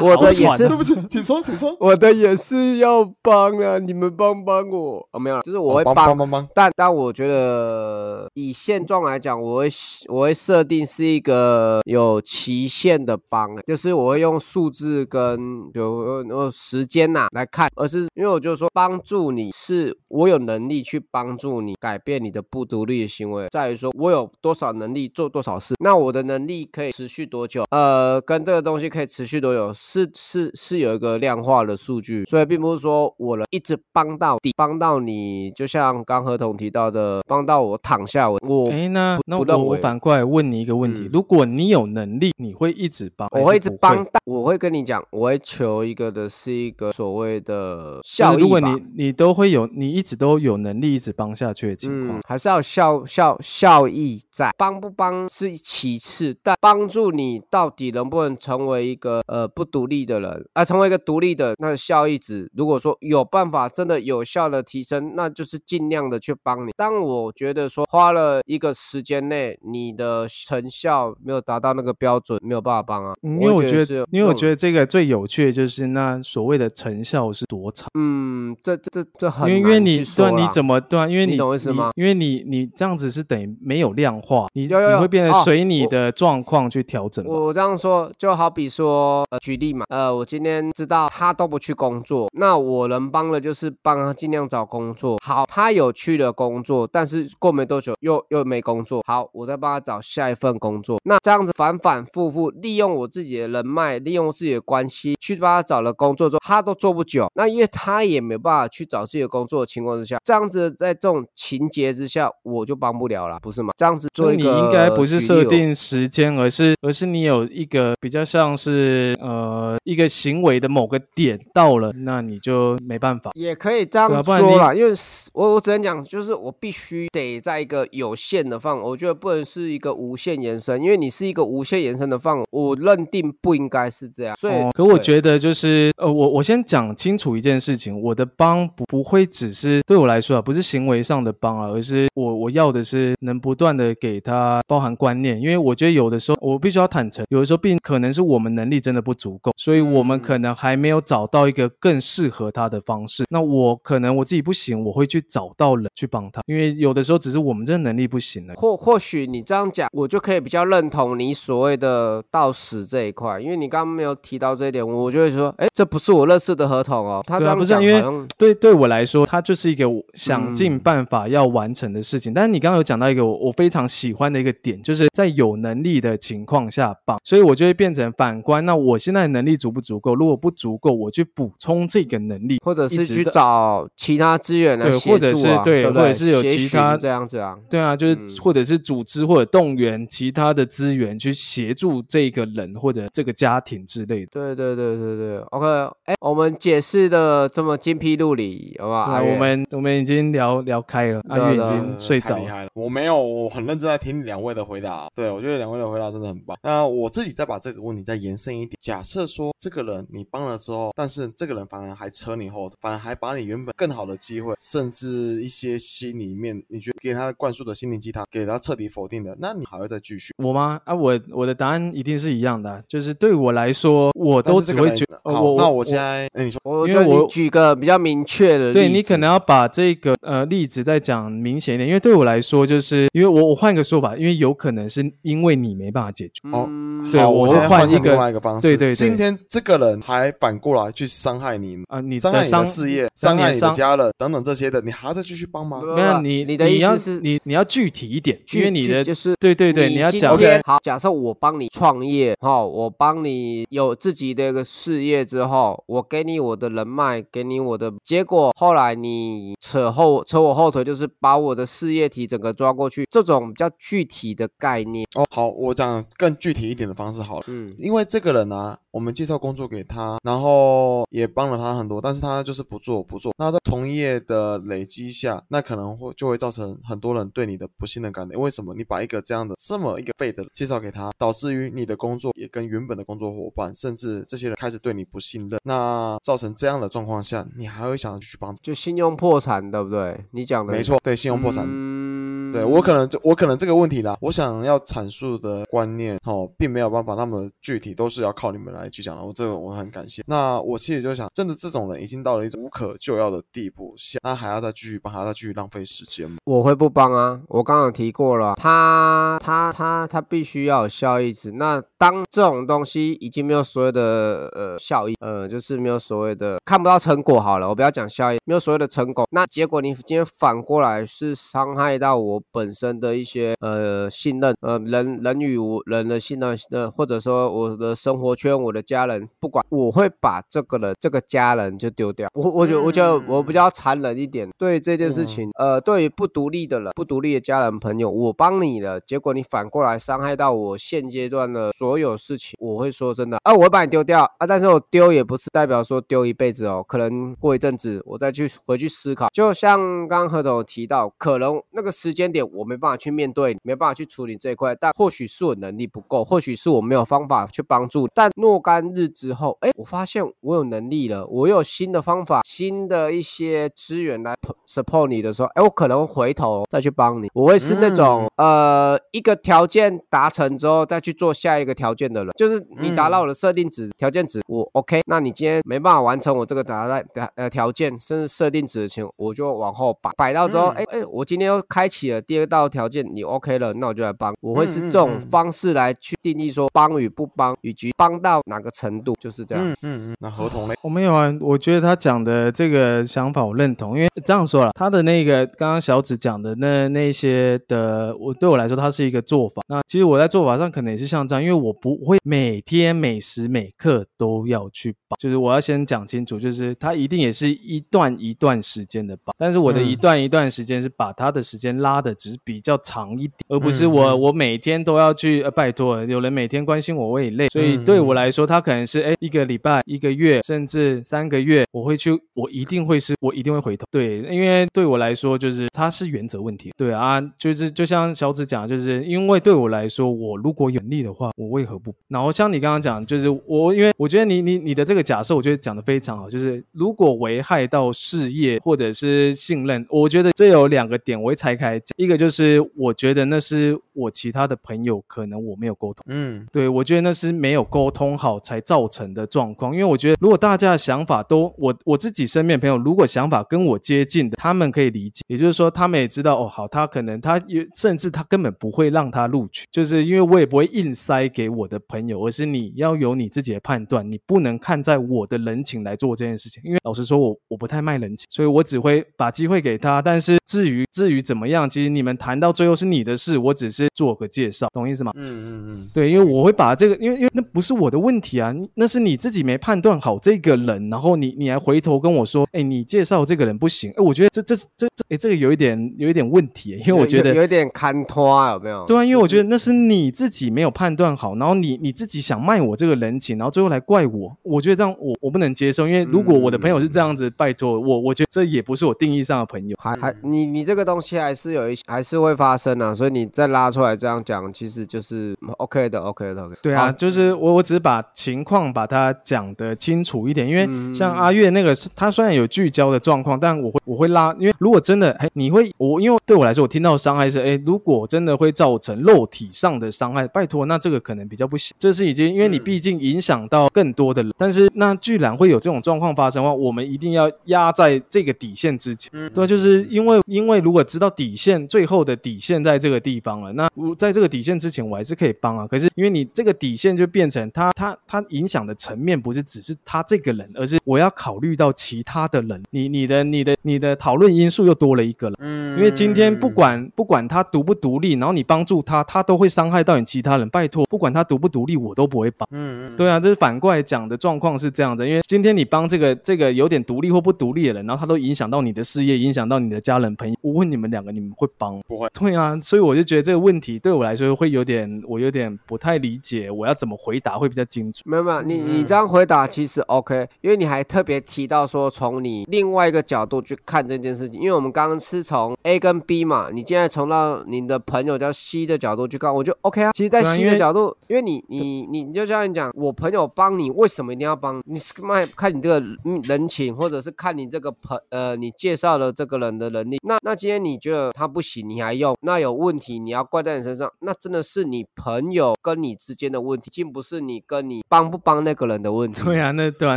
[0.00, 1.76] 我的也是对不起，请说，请说。
[1.80, 9.68] 我的也是要帮啊，你们帮帮我啊，没有了，就是我会哦帮帮帮帮帮，但但我觉得以现状来讲，我会
[10.08, 15.38] 我会设定是一个有期限的帮，就是我会用数字跟
[15.74, 27.64] 有有时间呐、来看，而是因为我就说帮助你是我有能力去帮助你改变你的不独立的行为，在于说我有多少能力做多少事，那我的能力可以持续多久？
[27.70, 43.28] 呃，跟这个东西可以持续多久，是是是有一个量化的数据，所以并不是说我能一直帮到底，帮到你，就像刚合同提到的，帮到我躺下，我我哎，那那我我反过来问你一个问题：嗯如果你有能力，你会一直帮？
[43.32, 44.10] 我会一直帮还是不会。
[44.12, 66.70] 到，我会跟你讲，我会求一个的是一个所谓的效益如果你你都会有，你一直都有能力一直帮下去的情况嗯，，还是要效效效益在，帮不帮是其次，但帮助你到底能不能成为一个呃不独立的人，啊、成为一个独立的那个效益值，如果说有办法真的有效的提升，那就是尽量的去帮你。
[66.76, 77.88] 当我觉得说花了一个时间内，你的成效没有达到那个标准，没有办法帮啊，嗯因为我觉得，因为我觉得，这个最有趣的就是那所谓的成效是多长。
[77.98, 81.06] 嗯，这这这这很因为因为你对啊，你怎么对啊？
[81.06, 87.30] 因为你你懂我意思吗因为你你这样子是等于没有量化，你你会变得哦随你的状况去调整吧。
[87.30, 95.18] 我我这样说，就好比说，呃，举例嘛，呃，我今天知道他都不去工作，那我能帮的就是帮他尽量找工作。
[95.22, 99.02] 好，他有去的工作，但是过没多久又又没工作。
[99.06, 100.98] 好，我再帮他找下一份工作。
[101.04, 107.26] 那这样子反反复复，利用我自己的人脉，利用自己的关系去帮他找了工作之后，他都做不久。
[107.34, 113.72] 那因为他也没办法去找自己的工作的情况之下，这样子在这种情节之下，我就帮不了了，不是吗？
[113.78, 123.30] 这样子所以你做一个应该不是设定时间，而是而是你有一个比较像是呃一个行为的某个点到了，那你就没办法。
[123.34, 124.92] 也可以这样说啦，因为
[125.32, 134.36] 我我只能讲，就是我必须得在一个有限的范围，我觉得不能是一个无限延伸，因为你是一个无限延伸的范围，我认定不应该是这样。
[134.36, 153.24] 所以，哦，可我觉得就是呃，我我先讲清楚一件事情，我的帮不不会只是对我来说啊，不是行为上的帮啊，而是我我要的是能不断的给他包含观念，因为我觉得有的时候我必须要坦诚，有的时候并可能是我们能力真的不足够，所以我们嗯可能还没有找到一个更适合他的方式。
[153.30, 158.54] 那我可能我自己不行，我会去找到人去帮他，因为有的时候只是我们真的能力不行了。
[158.54, 167.22] 或或许你这样讲，我就可以比较认同你所谓的到死这一块，因为你刚刚没有提到这一点，我就会说，哎，这不是我认识的合同哦。
[167.24, 169.84] 他这对啊，样讲不是因为对对我来说，它就是一个
[170.14, 172.34] 想尽嗯办法要完成的事情。
[172.34, 180.16] 但是你刚刚有讲到一个我我非常喜欢的一个点，就是在有能力的情况下帮，所以我就会变成反观，那我现在的能力足不足够？
[180.16, 187.56] 如果不足够，我去补充这个能力，或者是去找其他资源来协助啊，或者是对或者是有其他这样子啊。
[187.70, 194.30] 对啊，就是嗯或者是组织或者动员其他的资源去协助这个人或者这个家庭之类的。
[194.32, 195.66] 对对对对对，OK，
[196.04, 199.20] 哎，我们解释的这么精辟入理，好不好？
[199.20, 202.42] 对我们我们已经聊聊开了，阿月已经睡着了。
[202.42, 202.70] 厉害了。
[202.74, 205.08] 我没有，我很认真在听两位的回答。
[205.14, 206.56] 对我觉得两位的回答真的很棒。
[206.62, 220.19] 那我自己再把这个问题再延伸一点，假设说这个人你帮了之后，但是这个人反而还扯你后腿，反而还把你原本更好的机会，甚至一些心里面你觉得给他灌输的心灵鸡汤，给他彻底否定的，那你还会再继续？
[220.38, 220.80] 我吗？
[220.84, 238.68] 啊，我我的答案一定是一样的啊、就是对我来说，我都只会觉得，呃好，我那我现在，哎，你说，我因为我你举个比较明确的，对你可能要把这个呃例子再讲明显一点，因为对我来说，就是因为我我换个说法，因为有可能是因为你没办法解决，哦嗯对好，我会换我现在换成一个另外一个方式。
[238.68, 245.84] 对对对今天这个人还反过来去伤害你，啊，你伤害你的事业，伤伤害你的家人等等这些的，你还要再继续帮忙？
[245.94, 267.44] 没有你你的意要思是你你要具体一点，因为你的就是对对对，你要今讲天好，假设我帮你创业，哈，我帮你有自己的一个事业之后，我给你我的人脉，给你我的结果，后来你扯后扯我后腿，就是把我的事业体整个抓过去，这种比较具体的概念，哦，好，我讲更具体一点的方式好了。
[267.48, 273.32] 嗯，因为这个人啊，我们介绍工作给他，然后也帮了他很多，但是他就是不做不做。
[273.38, 278.38] 那在同业的累积下，那可能会就会造成很多人对你的不信任感的。
[278.38, 288.54] 为什么你把一个这样的这么一个废的介绍给他，导致于你的工作也跟原本的工作伙伴，甚至这些人开始对你不信任，那造成这样的状况下，你还会想继续帮？
[288.56, 290.24] 就信用破产，对不对？
[290.32, 291.64] 你讲的没错，对，信用破产。
[291.66, 292.09] 嗯，
[292.52, 299.22] 对我可能就我可能这个问题啦，我想要阐述的观念哦，并没有办法那么具体，都是要靠你们来去讲的。
[299.22, 300.22] 我这个我很感谢。
[300.26, 306.38] 那我其实就想，真的这种人已经到了一种无可救药的地步下，那还要再继续帮，还要再继续浪费时间吗？
[306.44, 307.40] 我会不帮啊！
[307.48, 311.52] 我刚刚有提过了，他他他他必须要有效益值。
[311.52, 332.28] 那当这种东西已经没有所谓的呃效益，呃，就是没有所谓的看不到成果好了，我不要讲效益，没有所谓的成果，那结果你今天反过来是伤害到我本身的一些呃信任，呃人人与我人的信任，呃或者说我的生活圈，我的家人，不管我会把这个人这个家人就丢掉。
[332.34, 364.34] 我我觉得我觉得我比较残忍一点，对这件事情，呃，对于不独立的人、不独立的家人朋友，我帮你了，结果你反过来伤害到我现阶段的所有事情，我会说真的啊，我会把你丢掉啊，但是我丢也不是代表说丢一辈子哦，可能过一阵子我再去回去思考，就像刚刚何总提到，可能那个时间点我没办法去面对，没办法去处理这一块，但或许是我能力不够，或许是我没有方法去帮助，但若干日之后，哎，我发现我有能力了，我有新的方法、新的一些资源来
[364.68, 377.02] support 你的时候，哎，我可能回头再去帮你，我会是那种、呃一个条件达成之后再去做下一个条件的人，就是你达到我的设定值、条件值，我 OK，那你今天没办法完成我这个达到
[377.34, 380.10] 呃条件甚至设定值的情况，我就往后摆。
[380.16, 389.68] 摆到之后，哎哎、我今天又开启了第二道条件，你 OK 了，那我就来帮，我会是这种方式来去定义说帮与不帮，以及帮到哪个程度，就是这样。
[389.70, 390.16] 嗯嗯嗯。
[390.20, 390.74] 那合同呢？
[390.82, 399.62] 我没有啊，我觉得他讲的这个想法我认同，因为这样说了，他的那个刚刚小紫讲的那那些的，我对我来说，它是一个做法。
[399.68, 431.94] 那其实我在做法上可能也是像这样，因为我不会每天每时每刻都要去帮，就是我要先讲清楚，就是他一定也是一段一段时间的帮，但是我的一嗯段一段时间是把他的时间拉的只是比较长一点，而不是我、我每天都要去，呃，拜托，有人每天关心我，我也累，所以对我来说，他可能是哎一个礼拜、一个月，甚至三个月，我会去，我一定会是，我一定会回头，对，因为对我来说，就是它是原则问题，对啊，就是就像小紫讲，就是因为对我来说，我如果有能力的话，我为何不？
[432.08, 441.78] 然后像你刚刚讲，就是我，因为我觉得你你你的这个假设，我觉得讲的非常好，就是如果危害到事业或者是信任，我觉得这有两个点我会拆开。
[441.78, 446.02] 讲，一个就是我觉得那是我其他的朋友可能我没有沟通。
[446.08, 449.74] 嗯对，我觉得那是没有沟通好才造成的状况。
[449.74, 466.62] 因为我觉得，如果大家的想法都我我自己身边朋友，如果想法跟我接近的，他们可以理解，也就是说，他们也知道哦，好，他可能他也甚至他根本不会让他录取，就是因为我也不会硬塞给我的朋友，而是你要有你自己的判断，你不能看在我的人情来做这件事情。
[466.64, 470.00] 因为老实说我，我不太卖人情，所以我只会把机会给他。
[470.00, 475.12] 但是至于至于怎么样，其实你们谈到最后是你的事，我只是做个介绍，懂意思吗？
[475.16, 475.90] 嗯嗯嗯。
[475.92, 488.86] 对，因为我会把这个，因为因为那不是我的问题啊，那是你自己没判断好这个人，然后你你还回头跟我说，哎，你介绍这个人不行，哎，我觉得这这这这，哎，这个有一点有一点问题，因为我觉得有点看拖，有没有？
[488.86, 499.76] 对啊，因为我觉得得那是你自己没有判断好，然后你你自己想卖我这个人情，然后最后来怪我，我觉得这样我我不能接受，因为如果我的朋友是这样子，拜托我，我觉得这也不是我定义上的朋友。
[499.80, 506.56] 还还你你这个东西还是有一些还是会发生啊，所以你再拉出来这样讲，其实就是 OK 的，OK 的，OK。
[506.62, 510.94] 对啊，就是我我只是把情况把它讲得清楚一点，因为嗯。
[510.94, 522.64] 像阿月那个，他虽然有聚焦的状况，但我会我会拉，因为如果真的，哎，你会我因为对我来说，我听到伤害是，哎，如果真的会造成肉体上的伤害，拜托，那这个可能比较不行，这是已经因为你嗯。
[522.64, 529.10] 毕竟影响到更多的人，但是那居然会有这种状况发生的话，我们一定要压在这个底线之前。
[529.14, 529.30] 嗯。
[529.32, 535.66] 对啊，就是因为因为如果知道底线最后的底线在这个地方了，那我在这个底线之前，我还是可以帮啊。
[535.66, 545.36] 可是因为你这个底线就变成他他他影响的层面不是只是他这个人，而是我要考虑到其他的人，你你的你的你的讨论因素又多了一个了。
[545.40, 550.48] 嗯，因为今天不管不管他独不独立，然后你帮助他，他都会伤害到你其他人。
[550.50, 552.48] 拜托，不管他独不独立，我都不会帮。
[552.50, 560.36] 嗯，嗯，对啊，这是反过来讲的状况是这样的，因为今天你帮这个这个有点独立或不独立的人，然后他都影响到你的事业，影响到你的家人朋友。
[560.40, 561.80] 我问你们两个，你们会帮？
[561.86, 562.08] 不会。
[562.12, 568.02] 对啊，所以我就觉得这个问题对我来说会有点，我有点不太理解，我要怎么回答会比较精准。
[568.04, 579.92] 没有没有，你你嗯这样回答其实 OK，因为你还特别提到说从你另外一个角度去看这件事情，因为我们刚刚是从 A 跟 B 嘛，你现在从到你的朋友叫 C 的角度去看，我就 OK 啊。
[579.92, 584.60] 其实，在 C 的角度，因为你你你你就像你讲，我朋友帮你，为什么一定要帮？
[584.66, 589.98] 你是卖看你这个嗯人情，或者是看你这个朋呃你介绍的这个人的能力。
[590.02, 599.22] 那那今天你觉得他不行，你还用，那有问题，你要怪在你身上，那真的是你朋友跟你之间的问题，并不是你跟你帮不帮那个人的问题。
[599.24, 599.96] 对啊，那对啊，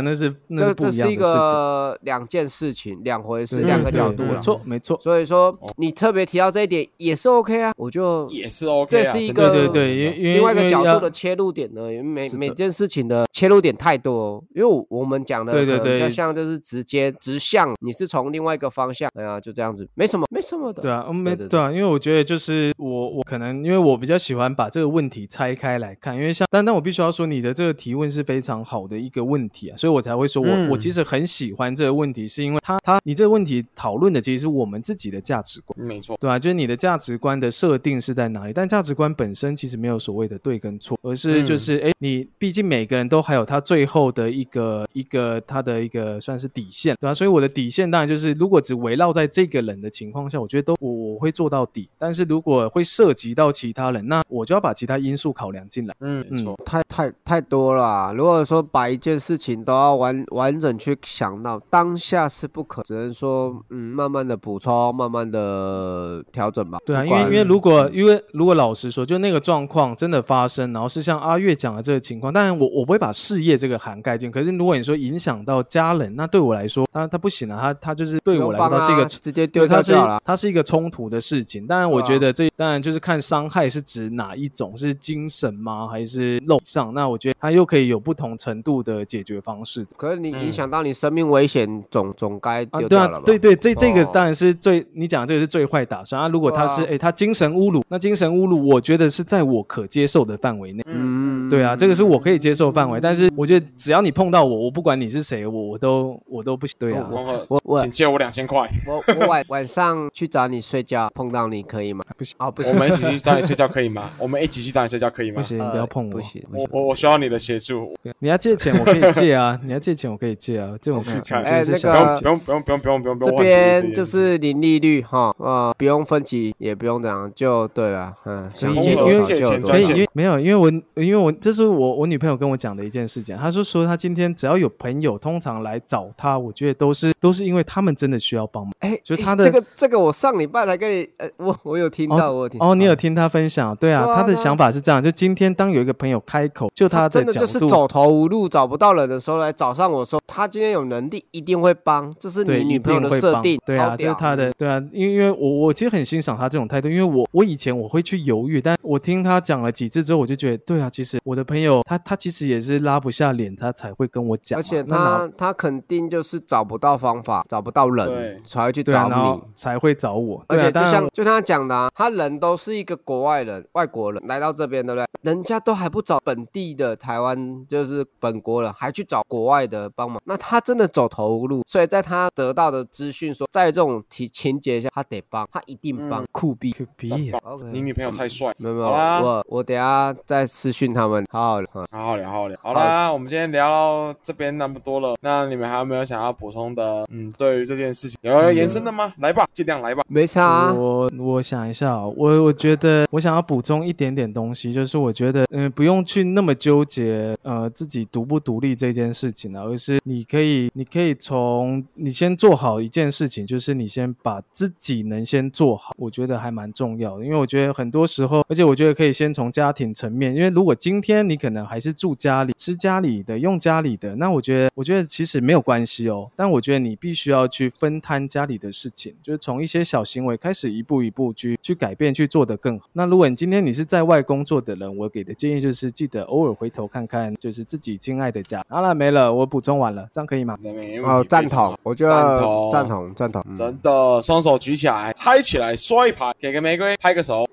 [0.00, 1.16] 那是那这这是一。
[1.24, 4.32] 个两件事情，两回事，两个角度啦。
[4.32, 4.98] 没错没错。
[5.00, 9.12] 所以说你特别提到这一点也是 OK 啊，我就也是 OK 啊。
[9.12, 20.82] 这是一个对对对，因为因另外一个角度的切入点呢，因为每每件事情的切入点太多哦，因为我我们讲的对对对像就是直接直向，你是从另外一个方向，哎呀，就这样子，没什么没什么的。
[20.82, 35.78] 对啊，嗯没对啊，因为我觉得就是我我可能因为我比较喜欢把这个问题拆开来看，因为像但但我必须要说你的这个提问是非常好的一个问题啊，所以我才会说我、我嗯其实很喜欢这个问题，是因为他他你这个问题讨论的其实是我们自己的价值观。
[35.86, 36.16] 没错。
[36.20, 38.52] 对啊，就是你的价值观的设定是在哪里？
[38.52, 51.88] 但价值观本身其实没有所谓的对跟错，而是就嗯是哎、诶你毕竟每个人都还有他最后的一个一个他的一个算是底线，对啊，所以我的底线当然就是，如果只围绕在这个人的情况下，我觉得都我我会做到底。
[51.98, 55.94] 但是如果会涉及到其他人，那我就要把其他因素考量进来。
[56.00, 56.54] 嗯，没错。
[56.66, 66.78] 太太太多了啊、如果说把一件事情都要完完整去想到当下是不可，只能说嗯，慢慢的补充，慢慢的调整吧。
[66.84, 80.20] 对啊，因为因为如果因为如果老实说，就那个状况真的发生，然后是像阿月讲的这个情况，当然我我不会把事业这个涵盖进，可是如果你说影响到家人，那对我来说，他他不行啊，他他就是对我来说，是一个啊直接，丢掉了。
[80.24, 81.66] 它是一个冲突的事情。
[81.66, 86.92] 当然，我对啊觉得这当然就是看伤害是指哪一种，是精神吗，还是肉上？
[86.94, 89.86] 那我觉得它又可以有不同程度的解决方式。
[89.96, 96.28] 可是你影嗯响到你生命危险，总总该啊，对啊丢掉了吧？，对对，这这个哦当然是最你讲的这个是最坏打算啊。
[96.28, 100.82] 如果他是哎他精神侮辱，那精神侮辱，我觉得是在我可接受的范围内。
[100.86, 106.74] 嗯，对啊，这个是我可以接受范围，但是我觉得只要你碰到我，我不管你是谁，我我都我都不行。
[106.78, 112.04] 对啊，光我我，请借我两千块，我我晚晚上去找你睡觉，碰到你可以吗？
[112.16, 114.10] 不行哦，不行我，们一起去找你睡觉可以吗？
[114.18, 115.42] 我们一起去找你睡觉可以吗不？
[115.42, 116.20] 行，呃不要碰我不。
[116.20, 116.68] 行，不我行。
[116.72, 119.58] 我我需要你的协助，你要借钱，我可以借啊。
[119.64, 120.70] 你要借钱，我可以借啊。
[120.80, 138.72] 这种事情，哎那个小不用不用不用不用不用不用，这边就是零利率哈，呃，不用分期，也不用这样，就对了，嗯，想红借多额借少就有多可以，钱专线少因为没有，因为我因为我这是我我女朋友跟我讲的一件事情，她说说她今天只要有朋友通常来找她，我觉得都是都是因为他们真的需要帮忙。
[138.80, 143.74] 哎，就她的哎这个这个我上礼拜来跟你，呃，我 我有听到，我有听哦，你有听他分享？
[143.76, 169.42] 对啊，对啊她的想法是这样，就今天当有一个朋友开口，就他的真的角度，就是走投无路、找不到人的时候来找上我说，他今天有能力一定会帮，这是你女朋友的设定，对啊，这是他的，对啊，因为因为我我其实很欣赏他这种态度，因为我我以前我会去犹豫，但我听他讲了几次之后，我就觉得，对啊，其实我的朋友他他其实也是拉不下脸，他才会跟我讲嘛，而且他他肯定就是找不到方法，找不到人才会去找你。
[169.54, 175.06] 才会找我，而且就像就像他讲的、啊，他人都是一个国外人、外国人来到这边，对不对？
[175.22, 181.62] 人家都还不找本地的台湾，就是本国人，还去找国外的帮忙，那他真的走投无路。
[181.66, 186.74] 所以在他得到的资讯说，在这种情情节下，他得帮，他一定帮，嗯酷毙。
[186.74, 191.68] 可比赞棒 OK，你女朋友太帅，没有，好啦我我等下再私讯他们，好好聊。
[191.74, 192.58] 嗯好好聊，好好聊。
[192.62, 197.06] 好啦，我们今天聊到这边那么多了，那你们还有没有想要补充的？
[197.10, 199.12] 嗯，对于这件事情有要延伸的吗？
[199.18, 200.02] 来吧，尽量来吧。
[200.08, 232.86] 没差、啊，我我想一下哦，我我觉得我想要补充一点点东西，就是我觉得嗯、不用去那么纠结呃自己独不独立这件事情啊，而是你可以你可以从你先做好一件事情，就是你先把自己能先做好，我觉得还蛮重要的，因为我觉得很多时候，而且我觉得可以先从家庭层面，因为如果今天你可能还是住家里，吃家里的，用家里的，那我觉得我觉得其实没有关系哦，但我觉得你必须要去分摊家里的事情，就是从一些小行为开始，一步一步去去改变去做得得更好。
[232.92, 238.64] 那如果你今天你是在外工作的人，我给的建议就是记得偶尔回头看看，就是自己亲爱的家。
[238.68, 240.56] 好了，没了，我补充完了，这样可以吗？
[241.02, 247.44] 哦，赞同，我觉得赞同赞同赞同，嗯真的，双手举起来，嗨起来，刷一排，给个玫瑰，拍个手。